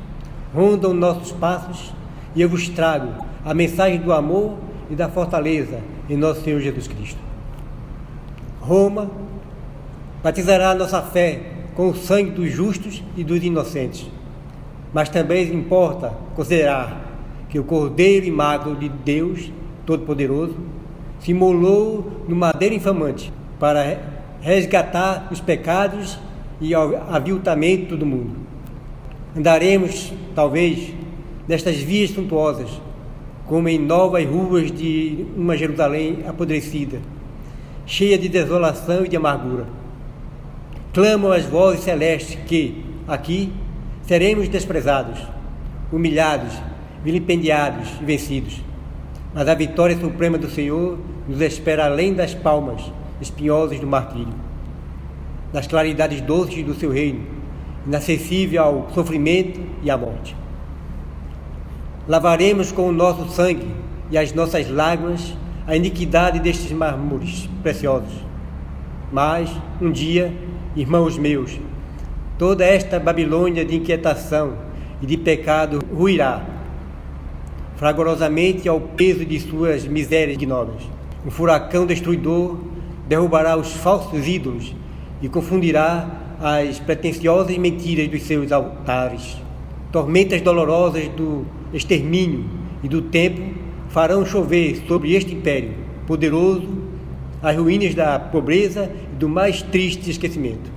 rondam 0.54 0.94
nossos 0.94 1.32
passos 1.32 1.94
e 2.36 2.42
eu 2.42 2.50
vos 2.50 2.70
trago 2.70 3.14
a 3.44 3.54
mensagem 3.54 4.00
do 4.00 4.14
amor 4.14 4.56
e 4.90 4.96
da 4.96 5.10
fortaleza 5.10 5.80
em 6.10 6.16
nosso 6.16 6.42
Senhor 6.42 6.60
Jesus 6.60 6.88
Cristo. 6.88 7.20
Roma 8.62 9.10
batizará 10.24 10.74
nossa 10.74 11.02
fé 11.02 11.42
com 11.76 11.90
o 11.90 11.96
sangue 11.96 12.32
dos 12.32 12.52
justos 12.52 13.04
e 13.18 13.24
dos 13.24 13.44
inocentes. 13.44 14.10
Mas 14.94 15.10
também 15.10 15.54
importa 15.54 16.14
considerar 16.36 17.02
que 17.50 17.60
o 17.60 17.64
Cordeiro 17.64 18.26
Imago 18.26 18.76
de 18.76 18.88
Deus 18.90 19.52
Todo-Poderoso 19.86 20.56
se 21.20 21.34
molou 21.34 22.24
no 22.28 22.36
madeiro 22.36 22.76
infamante 22.76 23.34
para 23.60 24.00
resgatar 24.40 25.28
os 25.32 25.40
pecados 25.40 26.20
e 26.62 26.76
o 26.76 26.98
aviltamento 27.10 27.98
do 27.98 28.06
mundo. 28.06 28.43
Andaremos, 29.36 30.14
talvez, 30.36 30.94
nestas 31.48 31.78
vias 31.78 32.12
suntuosas, 32.12 32.70
como 33.48 33.68
em 33.68 33.80
novas 33.80 34.26
ruas 34.28 34.72
de 34.72 35.26
uma 35.36 35.58
Jerusalém 35.58 36.20
apodrecida, 36.28 37.00
cheia 37.86 38.18
de 38.18 38.30
desolação 38.30 39.06
e 39.06 39.10
de 39.10 39.18
amargura. 39.18 39.66
Clamam 40.94 41.32
as 41.32 41.46
vozes 41.46 41.84
celestes 41.84 42.38
que, 42.46 42.86
aqui, 43.08 43.52
seremos 44.04 44.48
desprezados, 44.48 45.20
humilhados, 45.92 46.54
vilipendiados 47.04 47.90
e 48.02 48.06
vencidos. 48.06 48.62
Mas 49.34 49.48
a 49.48 49.56
vitória 49.56 50.00
suprema 50.00 50.38
do 50.38 50.48
Senhor 50.48 51.00
nos 51.28 51.42
espera 51.42 51.86
além 51.86 52.14
das 52.14 52.36
palmas 52.36 52.84
espinhosas 53.20 53.80
do 53.80 53.88
martírio, 53.88 54.34
nas 55.52 55.66
claridades 55.66 56.22
doces 56.22 56.64
do 56.64 56.76
seu 56.76 56.92
reino, 56.92 57.33
inacessível 57.86 58.64
ao 58.64 58.90
sofrimento 58.94 59.60
e 59.82 59.92
à 59.92 59.98
morte. 59.98 60.36
Lavaremos 62.08 62.72
com 62.72 62.88
o 62.88 62.92
nosso 62.92 63.30
sangue 63.30 63.68
e 64.12 64.18
as 64.18 64.34
nossas 64.34 64.70
lágrimas 64.70 65.36
a 65.66 65.76
iniquidade 65.76 66.40
destes 66.40 66.72
mármores 66.72 67.50
preciosos. 67.62 68.14
Mas, 69.12 69.50
um 69.82 69.92
dia, 69.92 70.34
irmãos 70.76 71.18
meus, 71.18 71.60
toda 72.38 72.66
esta 72.66 73.00
Babilônia 73.00 73.64
de 73.64 73.76
inquietação 73.76 74.54
e 75.02 75.06
de 75.06 75.18
pecado 75.18 75.80
ruirá, 75.94 76.42
fragorosamente 77.76 78.68
ao 78.68 78.80
peso 78.80 79.26
de 79.26 79.40
suas 79.40 79.86
misérias 79.86 80.36
ignóbeis. 80.36 80.84
Um 81.26 81.32
furacão 81.32 81.86
destruidor 81.86 82.58
derrubará 83.08 83.56
os 83.56 83.74
falsos 83.74 84.28
ídolos 84.28 84.76
e 85.22 85.30
confundirá 85.30 86.23
as 86.44 86.78
pretensiosas 86.78 87.58
mentiras 87.58 88.10
dos 88.10 88.24
seus 88.24 88.52
altares. 88.52 89.38
Tormentas 89.94 90.42
dolorosas 90.42 91.08
do 91.08 91.46
extermínio 91.74 92.44
e 92.84 92.90
do 92.90 93.02
tempo 93.02 93.42
farão 93.88 94.26
chover 94.26 94.84
sobre 94.86 95.14
este 95.14 95.34
império 95.34 95.72
poderoso 96.06 96.68
as 97.42 97.56
ruínas 97.56 97.96
da 97.96 98.20
pobreza 98.20 98.92
e 99.14 99.16
do 99.16 99.30
mais 99.30 99.62
triste 99.62 100.10
esquecimento. 100.10 100.70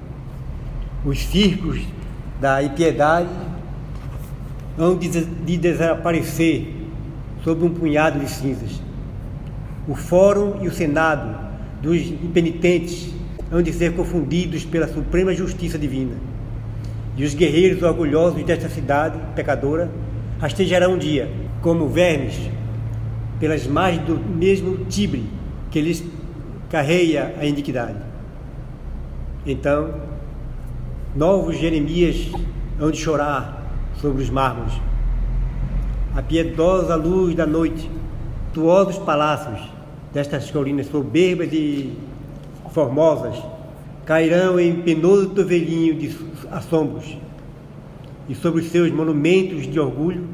Os 1.05 1.19
circos 1.19 1.81
da 2.41 2.63
impiedade 2.63 3.29
hão 4.79 4.97
de 4.97 5.57
desaparecer 5.57 6.75
sob 7.43 7.65
um 7.65 7.71
punhado 7.71 8.21
de 8.21 8.31
cinzas. 8.31 8.81
O 9.89 9.97
Fórum 9.97 10.63
e 10.63 10.69
o 10.69 10.73
Senado 10.73 11.37
dos 11.83 12.01
impenitentes 12.01 13.13
hão 13.51 13.63
de 13.63 13.73
ser 13.73 13.95
confundidos 13.95 14.65
pela 14.65 14.89
suprema 14.89 15.35
justiça 15.35 15.79
divina. 15.79 16.15
E 17.17 17.25
os 17.25 17.35
guerreiros 17.35 17.83
orgulhosos 17.83 18.43
desta 18.45 18.69
cidade 18.69 19.19
pecadora 19.35 19.91
rastejarão 20.39 20.95
um 20.95 20.99
dia, 20.99 21.31
como 21.63 21.89
vermes, 21.89 22.39
pelas 23.41 23.67
margens 23.67 24.05
do 24.07 24.17
mesmo 24.19 24.85
Tibre 24.87 25.25
que 25.71 25.81
lhes 25.81 26.03
carreia 26.71 27.35
a 27.39 27.45
iniquidade. 27.45 27.99
Então, 29.45 29.95
novos 31.15 31.59
Jeremias 31.59 32.31
hão 32.81 32.91
de 32.91 32.99
chorar 32.99 33.65
sobre 34.01 34.23
os 34.23 34.31
mármores. 34.31 34.75
A 36.15 36.23
piedosa 36.23 36.95
luz 36.97 37.35
da 37.35 37.47
noite, 37.47 37.91
tuosos 38.53 38.99
palácios 38.99 39.61
destas 40.13 40.51
colinas 40.51 40.87
soberbas 40.87 41.53
e 41.53 41.93
formosas 42.77 43.43
cairão 44.05 44.61
em 44.61 44.83
penoso 44.83 45.31
tovelhinho 45.31 45.95
de 45.95 46.15
assombros, 46.51 47.17
e 48.29 48.35
sobre 48.35 48.61
os 48.61 48.69
seus 48.69 48.91
monumentos 48.91 49.67
de 49.67 49.81
orgulho, 49.81 50.29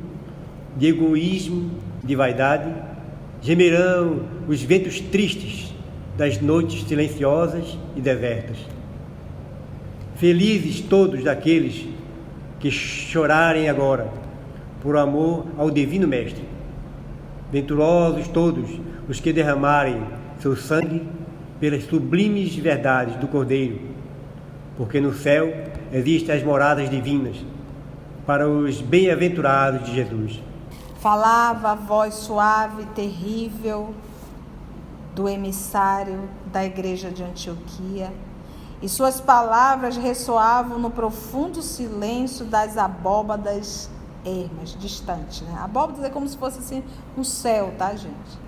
de 0.76 0.88
egoísmo, 0.88 1.70
de 2.02 2.16
vaidade, 2.16 2.68
gemerão 3.40 4.22
os 4.48 4.60
ventos 4.60 4.98
tristes 4.98 5.72
das 6.18 6.40
noites 6.40 6.82
silenciosas 6.82 7.78
e 7.94 8.00
desertas. 8.00 8.56
Felizes 10.16 10.80
todos 10.80 11.22
daqueles 11.22 11.86
que 12.58 12.72
chorarem 12.72 13.68
agora 13.68 14.08
por 14.80 14.96
amor 14.96 15.46
ao 15.56 15.70
Divino 15.70 16.08
Mestre. 16.08 16.42
Venturosos 17.52 18.26
todos 18.26 18.68
os 19.08 19.20
que 19.20 19.32
derramarem 19.32 20.02
seu 20.40 20.56
sangue 20.56 21.02
pelas 21.62 21.84
sublimes 21.84 22.56
verdades 22.56 23.14
do 23.20 23.28
Cordeiro, 23.28 23.80
porque 24.76 25.00
no 25.00 25.14
céu 25.14 25.46
existem 25.92 26.34
as 26.34 26.42
moradas 26.42 26.90
divinas 26.90 27.36
para 28.26 28.48
os 28.48 28.80
bem-aventurados 28.80 29.86
de 29.86 29.94
Jesus. 29.94 30.42
Falava 30.98 31.70
a 31.70 31.74
voz 31.76 32.14
suave 32.14 32.84
terrível 32.96 33.94
do 35.14 35.28
emissário 35.28 36.28
da 36.52 36.64
igreja 36.64 37.12
de 37.12 37.22
Antioquia, 37.22 38.12
e 38.82 38.88
suas 38.88 39.20
palavras 39.20 39.96
ressoavam 39.96 40.80
no 40.80 40.90
profundo 40.90 41.62
silêncio 41.62 42.44
das 42.44 42.76
abóbadas 42.76 43.88
ermas, 44.24 44.76
distantes. 44.80 45.42
Né? 45.42 45.56
Abóbadas 45.62 46.02
é 46.02 46.10
como 46.10 46.28
se 46.28 46.36
fosse 46.36 46.58
assim 46.58 46.82
um 47.16 47.22
céu, 47.22 47.72
tá, 47.78 47.94
gente? 47.94 48.41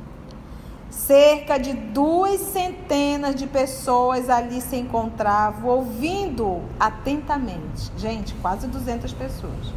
Cerca 0.96 1.58
de 1.58 1.74
duas 1.74 2.40
centenas 2.40 3.34
de 3.34 3.46
pessoas 3.46 4.30
ali 4.30 4.62
se 4.62 4.76
encontravam, 4.76 5.68
ouvindo 5.68 6.62
atentamente. 6.80 7.90
Gente, 7.98 8.32
quase 8.36 8.66
200 8.68 9.12
pessoas. 9.12 9.72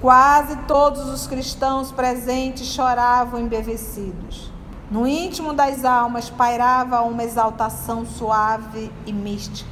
Quase 0.00 0.56
todos 0.68 1.08
os 1.08 1.26
cristãos 1.26 1.90
presentes 1.90 2.66
choravam 2.68 3.40
embevecidos. 3.40 4.52
No 4.88 5.06
íntimo 5.06 5.52
das 5.52 5.84
almas 5.84 6.30
pairava 6.30 7.00
uma 7.00 7.24
exaltação 7.24 8.06
suave 8.06 8.92
e 9.06 9.12
mística, 9.12 9.70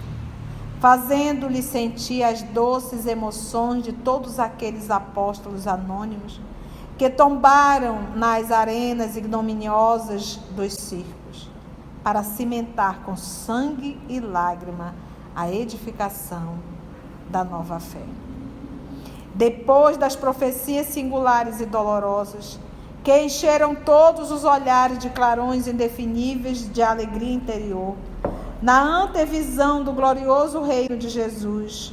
fazendo-lhe 0.81 1.63
sentir 1.63 2.25
as 2.25 2.43
doces 2.43 3.07
emoções 3.07 3.85
de 3.85 3.93
todos 3.93 4.41
aqueles 4.41 4.91
apóstolos 4.91 5.67
anônimos 5.69 6.41
que 6.99 7.09
tombaram 7.09 8.09
nas 8.17 8.51
arenas 8.51 9.17
ignominiosas 9.17 10.41
dos 10.51 10.75
circos 10.75 11.49
para 12.03 12.25
cimentar 12.25 13.03
com 13.05 13.17
sangue 13.17 13.97
e 14.09 14.19
lágrima 14.19 14.97
a 15.35 15.49
edificação 15.49 16.57
da 17.31 17.45
nova 17.45 17.79
fé. 17.79 18.03
Depois 19.33 19.97
das 19.97 20.17
profecias 20.17 20.89
singulares 20.89 21.61
e 21.61 21.67
dolorosas, 21.67 22.59
que 23.05 23.17
encheram 23.17 23.77
todos 23.77 24.33
os 24.33 24.43
olhares 24.43 24.99
de 24.99 25.09
clarões 25.09 25.69
indefiníveis 25.69 26.69
de 26.69 26.83
alegria 26.83 27.33
interior, 27.33 27.95
na 28.61 28.83
antevisão 29.05 29.85
do 29.85 29.93
glorioso 29.93 30.63
reino 30.63 30.97
de 30.97 31.09
Jesus, 31.09 31.93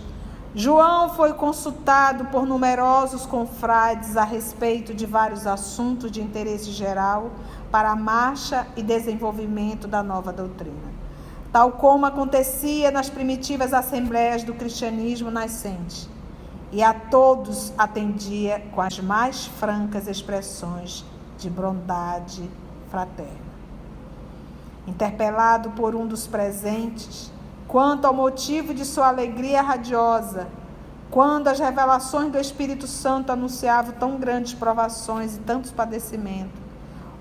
João 0.57 1.09
foi 1.09 1.33
consultado 1.33 2.27
por 2.27 2.45
numerosos 2.45 3.25
confrades 3.25 4.15
a 4.15 4.23
respeito 4.23 4.93
de 4.93 5.05
vários 5.05 5.45
assuntos 5.45 6.09
de 6.09 6.21
interesse 6.21 6.71
geral 6.71 7.29
para 7.69 7.91
a 7.91 7.95
marcha 7.95 8.65
e 8.77 8.81
desenvolvimento 8.81 9.85
da 9.85 10.01
nova 10.01 10.31
doutrina, 10.31 10.93
tal 11.51 11.73
como 11.73 12.05
acontecia 12.05 12.89
nas 12.89 13.09
primitivas 13.09 13.73
assembleias 13.73 14.43
do 14.43 14.53
cristianismo 14.53 15.29
nascente 15.29 16.09
e 16.71 16.81
a 16.81 16.93
todos 16.93 17.73
atendia 17.77 18.65
com 18.73 18.79
as 18.79 18.97
mais 19.01 19.47
francas 19.47 20.07
expressões 20.07 21.03
de 21.37 21.49
bondade 21.49 22.49
fraterna. 22.89 23.55
Interpelado 24.87 25.71
por 25.71 25.95
um 25.95 26.07
dos 26.07 26.25
presentes 26.25 27.34
quanto 27.67 28.05
ao 28.05 28.13
motivo 28.13 28.73
de 28.73 28.85
sua 28.85 29.07
alegria 29.07 29.61
radiosa, 29.61 30.47
quando 31.09 31.47
as 31.47 31.59
revelações 31.59 32.31
do 32.31 32.37
Espírito 32.37 32.87
Santo 32.87 33.31
anunciavam 33.31 33.93
tão 33.93 34.17
grandes 34.17 34.53
provações 34.53 35.35
e 35.35 35.39
tantos 35.39 35.71
padecimentos, 35.71 36.65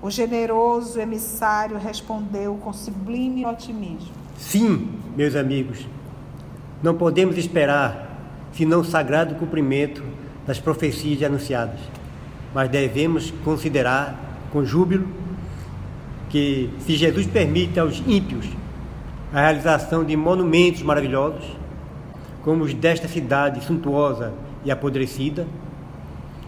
o 0.01 0.09
generoso 0.09 0.99
emissário 0.99 1.77
respondeu 1.77 2.55
com 2.61 2.73
sublime 2.73 3.45
otimismo: 3.45 4.11
Sim, 4.37 4.99
meus 5.15 5.35
amigos, 5.35 5.87
não 6.83 6.95
podemos 6.95 7.37
esperar 7.37 8.05
senão 8.53 8.81
o 8.81 8.85
sagrado 8.85 9.35
cumprimento 9.35 10.03
das 10.45 10.59
profecias 10.59 11.21
anunciadas. 11.23 11.79
Mas 12.53 12.69
devemos 12.69 13.31
considerar 13.43 14.15
com 14.51 14.63
júbilo 14.63 15.07
que, 16.29 16.69
se 16.79 16.95
Jesus 16.95 17.25
permite 17.25 17.79
aos 17.79 18.01
ímpios 18.07 18.45
a 19.33 19.41
realização 19.41 20.03
de 20.03 20.15
monumentos 20.15 20.81
maravilhosos, 20.81 21.45
como 22.43 22.63
os 22.63 22.73
desta 22.73 23.07
cidade 23.07 23.63
suntuosa 23.63 24.33
e 24.63 24.71
apodrecida, 24.71 25.47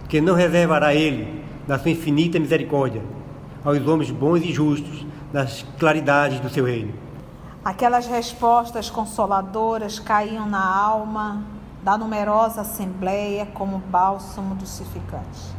que 0.08 0.22
não 0.22 0.36
reservará 0.36 0.94
Ele, 0.94 1.44
na 1.68 1.78
sua 1.78 1.92
infinita 1.92 2.40
misericórdia, 2.40 3.02
aos 3.63 3.86
homens 3.86 4.12
bons 4.12 4.42
e 4.42 4.54
justos 4.54 5.06
nas 5.34 5.66
claridades 5.78 6.40
do 6.40 6.50
seu 6.50 6.66
reino. 6.66 6.94
Aquelas 7.66 8.08
respostas 8.08 8.90
consoladoras 8.90 10.00
caíam 10.00 10.48
na 10.48 10.66
alma 10.66 11.44
da 11.84 11.98
numerosa 11.98 12.62
assembleia 12.62 13.46
como 13.46 13.80
bálsamo 13.80 14.56
dulcificante. 14.56 15.57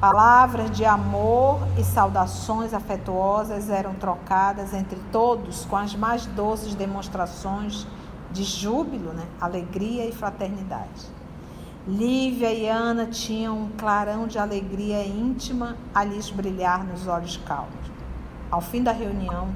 Palavras 0.00 0.70
de 0.70 0.84
amor 0.84 1.60
e 1.78 1.84
saudações 1.84 2.72
afetuosas 2.72 3.68
eram 3.68 3.94
trocadas 3.94 4.72
entre 4.72 4.98
todos 5.12 5.66
com 5.66 5.76
as 5.76 5.94
mais 5.94 6.24
doces 6.26 6.74
demonstrações 6.74 7.86
de 8.32 8.42
júbilo, 8.42 9.12
né? 9.12 9.26
alegria 9.40 10.06
e 10.06 10.12
fraternidade. 10.12 11.06
Lívia 11.86 12.52
e 12.52 12.66
Ana 12.66 13.06
tinham 13.06 13.58
um 13.58 13.68
clarão 13.76 14.26
de 14.26 14.38
alegria 14.38 15.06
íntima 15.06 15.76
a 15.94 16.02
lhes 16.02 16.30
brilhar 16.30 16.82
nos 16.82 17.06
olhos 17.06 17.36
calmos. 17.36 17.90
Ao 18.50 18.60
fim 18.60 18.82
da 18.82 18.92
reunião, 18.92 19.48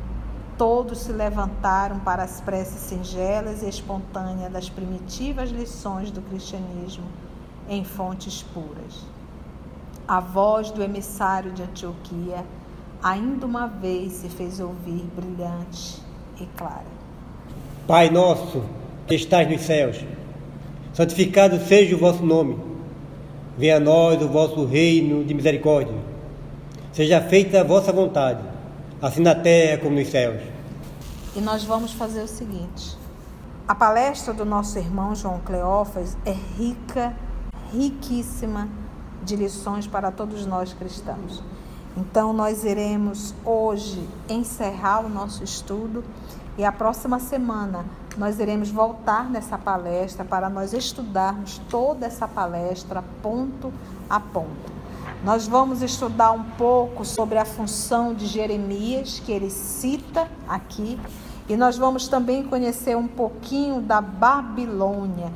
Todos 0.57 1.01
se 1.01 1.13
levantaram 1.13 1.99
para 1.99 2.23
as 2.23 2.41
preces 2.41 2.81
singelas 2.81 3.63
e 3.63 3.69
espontâneas 3.69 4.53
das 4.53 4.69
primitivas 4.69 5.51
lições 5.51 6.13
do 6.13 6.23
cristianismo 6.23 7.07
em 7.69 7.85
fontes 7.85 8.41
puras. 8.41 9.14
A 10.07 10.21
voz 10.21 10.71
do 10.71 10.83
emissário 10.83 11.51
de 11.53 11.63
Antioquia 11.63 12.45
ainda 13.03 13.47
uma 13.47 13.67
vez 13.67 14.13
se 14.13 14.29
fez 14.29 14.61
ouvir 14.61 15.07
brilhante 15.17 15.99
e 16.39 16.45
clara. 16.57 16.85
Pai 17.87 18.11
nosso, 18.11 18.63
que 19.07 19.15
estás 19.15 19.49
nos 19.51 19.63
céus, 19.63 20.05
santificado 20.93 21.59
seja 21.59 21.97
o 21.97 21.99
vosso 21.99 22.23
nome. 22.23 22.59
Venha 23.57 23.79
a 23.79 23.81
nós 23.81 24.23
o 24.23 24.29
vosso 24.29 24.67
reino 24.67 25.25
de 25.25 25.33
misericórdia. 25.33 25.97
Seja 26.93 27.23
feita 27.23 27.63
a 27.63 27.65
vossa 27.65 27.91
vontade 27.91 28.43
assim 29.01 29.23
na 29.23 29.35
terra 29.35 29.79
como 29.79 29.97
nos 29.97 30.09
céus. 30.09 30.43
E 31.35 31.41
nós 31.41 31.65
vamos 31.65 31.93
fazer 31.93 32.23
o 32.23 32.29
seguinte: 32.29 32.97
a 33.67 33.75
palestra 33.75 34.35
do 34.35 34.45
nosso 34.45 34.79
irmão 34.79 35.15
João 35.15 35.41
Cleófas 35.41 36.15
é 36.27 36.33
rica, 36.33 37.17
riquíssima 37.73 38.69
de 39.25 39.37
lições 39.37 39.87
para 39.87 40.11
todos 40.11 40.47
nós 40.47 40.73
cristãos. 40.73 41.43
Então, 41.97 42.33
nós 42.33 42.65
iremos 42.65 43.35
hoje 43.45 44.09
encerrar 44.29 45.05
o 45.05 45.09
nosso 45.09 45.45
estudo 45.45 46.05
e 46.59 46.65
a 46.65 46.73
próxima 46.73 47.19
semana 47.19 47.85
nós 48.17 48.39
iremos 48.39 48.71
voltar 48.71 49.29
nessa 49.29 49.59
palestra 49.59 50.25
para 50.25 50.49
nós 50.49 50.73
estudarmos 50.73 51.61
toda 51.69 52.07
essa 52.07 52.29
palestra 52.29 53.03
ponto 53.23 53.73
a 54.09 54.21
ponto. 54.21 54.73
Nós 55.25 55.49
vamos 55.49 55.83
estudar 55.83 56.33
um 56.33 56.43
pouco 56.43 57.05
sobre 57.05 57.39
a 57.39 57.45
função 57.45 58.13
de 58.13 58.27
Jeremias, 58.27 59.19
que 59.19 59.33
ele 59.33 59.51
cita 59.51 60.29
aqui, 60.47 61.01
e 61.49 61.57
nós 61.57 61.77
vamos 61.77 62.09
também 62.09 62.43
conhecer 62.43 62.97
um 62.97 63.09
pouquinho 63.09 63.81
da 63.81 64.01
Babilônia. 64.01 65.33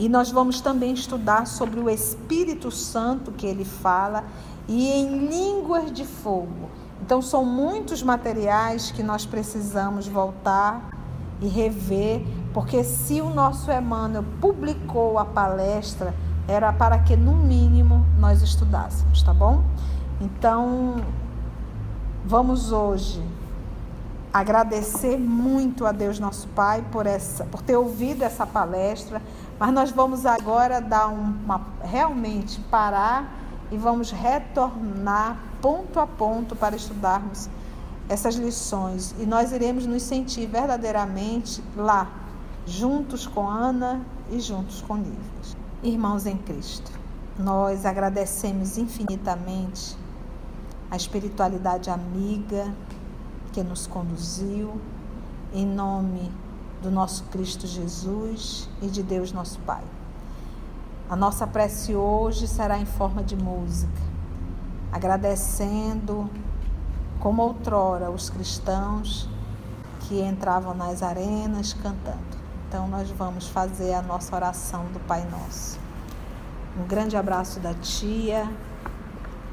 E 0.00 0.08
nós 0.08 0.30
vamos 0.30 0.62
também 0.62 0.94
estudar 0.94 1.46
sobre 1.46 1.78
o 1.78 1.90
Espírito 1.90 2.70
Santo 2.70 3.30
que 3.32 3.46
ele 3.46 3.66
fala 3.66 4.24
e 4.66 4.88
em 4.88 5.28
línguas 5.28 5.92
de 5.92 6.06
fogo. 6.06 6.70
Então, 7.02 7.20
são 7.20 7.44
muitos 7.44 8.02
materiais 8.02 8.90
que 8.90 9.02
nós 9.02 9.26
precisamos 9.26 10.08
voltar 10.08 10.88
e 11.38 11.46
rever, 11.46 12.24
porque 12.54 12.82
se 12.82 13.20
o 13.20 13.28
nosso 13.28 13.70
Emmanuel 13.70 14.24
publicou 14.40 15.18
a 15.18 15.24
palestra, 15.26 16.14
era 16.48 16.72
para 16.72 16.98
que, 17.00 17.14
no 17.14 17.36
mínimo, 17.36 18.02
nós 18.18 18.40
estudássemos, 18.40 19.22
tá 19.22 19.34
bom? 19.34 19.62
Então, 20.18 20.96
vamos 22.24 22.72
hoje 22.72 23.22
agradecer 24.32 25.18
muito 25.18 25.84
a 25.84 25.92
Deus 25.92 26.18
nosso 26.18 26.48
Pai 26.48 26.82
por 26.90 27.06
essa, 27.06 27.44
por 27.44 27.60
ter 27.60 27.76
ouvido 27.76 28.22
essa 28.22 28.46
palestra, 28.46 29.20
mas 29.60 29.74
nós 29.74 29.90
vamos 29.90 30.24
agora 30.24 30.80
dar 30.80 31.08
uma 31.08 31.60
realmente 31.82 32.58
parar 32.70 33.30
e 33.70 33.76
vamos 33.76 34.10
retornar 34.10 35.36
ponto 35.60 36.00
a 36.00 36.06
ponto 36.06 36.56
para 36.56 36.74
estudarmos 36.74 37.46
essas 38.08 38.36
lições 38.36 39.14
e 39.18 39.26
nós 39.26 39.52
iremos 39.52 39.84
nos 39.84 40.02
sentir 40.02 40.46
verdadeiramente 40.46 41.62
lá, 41.76 42.10
juntos 42.64 43.26
com 43.26 43.46
Ana 43.46 44.00
e 44.30 44.40
juntos 44.40 44.80
com 44.80 44.96
Níveis. 44.96 45.54
Irmãos 45.82 46.24
em 46.24 46.38
Cristo, 46.38 46.90
nós 47.38 47.84
agradecemos 47.84 48.78
infinitamente 48.78 49.94
a 50.90 50.96
espiritualidade 50.96 51.90
amiga 51.90 52.72
que 53.52 53.62
nos 53.62 53.86
conduziu, 53.86 54.80
em 55.52 55.66
nome 55.66 56.32
do 56.82 56.90
nosso 56.90 57.24
Cristo 57.24 57.66
Jesus 57.66 58.68
e 58.80 58.86
de 58.86 59.02
Deus 59.02 59.32
nosso 59.32 59.58
Pai. 59.60 59.82
A 61.08 61.16
nossa 61.16 61.46
prece 61.46 61.94
hoje 61.94 62.46
será 62.46 62.78
em 62.78 62.86
forma 62.86 63.22
de 63.22 63.36
música, 63.36 64.00
agradecendo 64.92 66.30
como 67.18 67.42
outrora 67.42 68.10
os 68.10 68.30
cristãos 68.30 69.28
que 70.00 70.20
entravam 70.22 70.74
nas 70.74 71.02
arenas 71.02 71.72
cantando. 71.72 72.40
Então 72.68 72.88
nós 72.88 73.10
vamos 73.10 73.48
fazer 73.48 73.92
a 73.94 74.02
nossa 74.02 74.34
oração 74.34 74.84
do 74.92 75.00
Pai 75.00 75.26
Nosso. 75.30 75.78
Um 76.80 76.86
grande 76.86 77.16
abraço 77.16 77.58
da 77.58 77.74
tia 77.74 78.48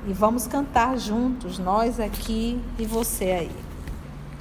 e 0.06 0.13
vamos 0.13 0.48
cantar 0.48 0.98
juntos, 0.98 1.58
nós 1.60 2.00
aqui 2.00 2.63
e 2.78 2.86
você 2.86 3.26
aí. 3.32 3.66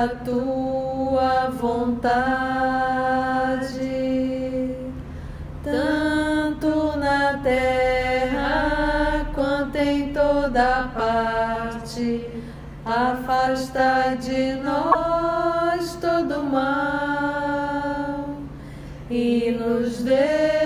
tua 0.08 1.50
vontade, 1.50 2.04
tanto 5.62 6.96
na 6.98 7.38
terra 7.42 9.26
quanto 9.34 9.76
em 9.76 10.12
toda 10.12 10.88
parte. 10.94 12.28
Afasta 12.84 14.16
de 14.20 14.54
nós 14.56 15.96
todo 16.00 16.42
mal 16.42 18.34
e 19.10 19.50
nos 19.52 20.02
dê 20.02 20.63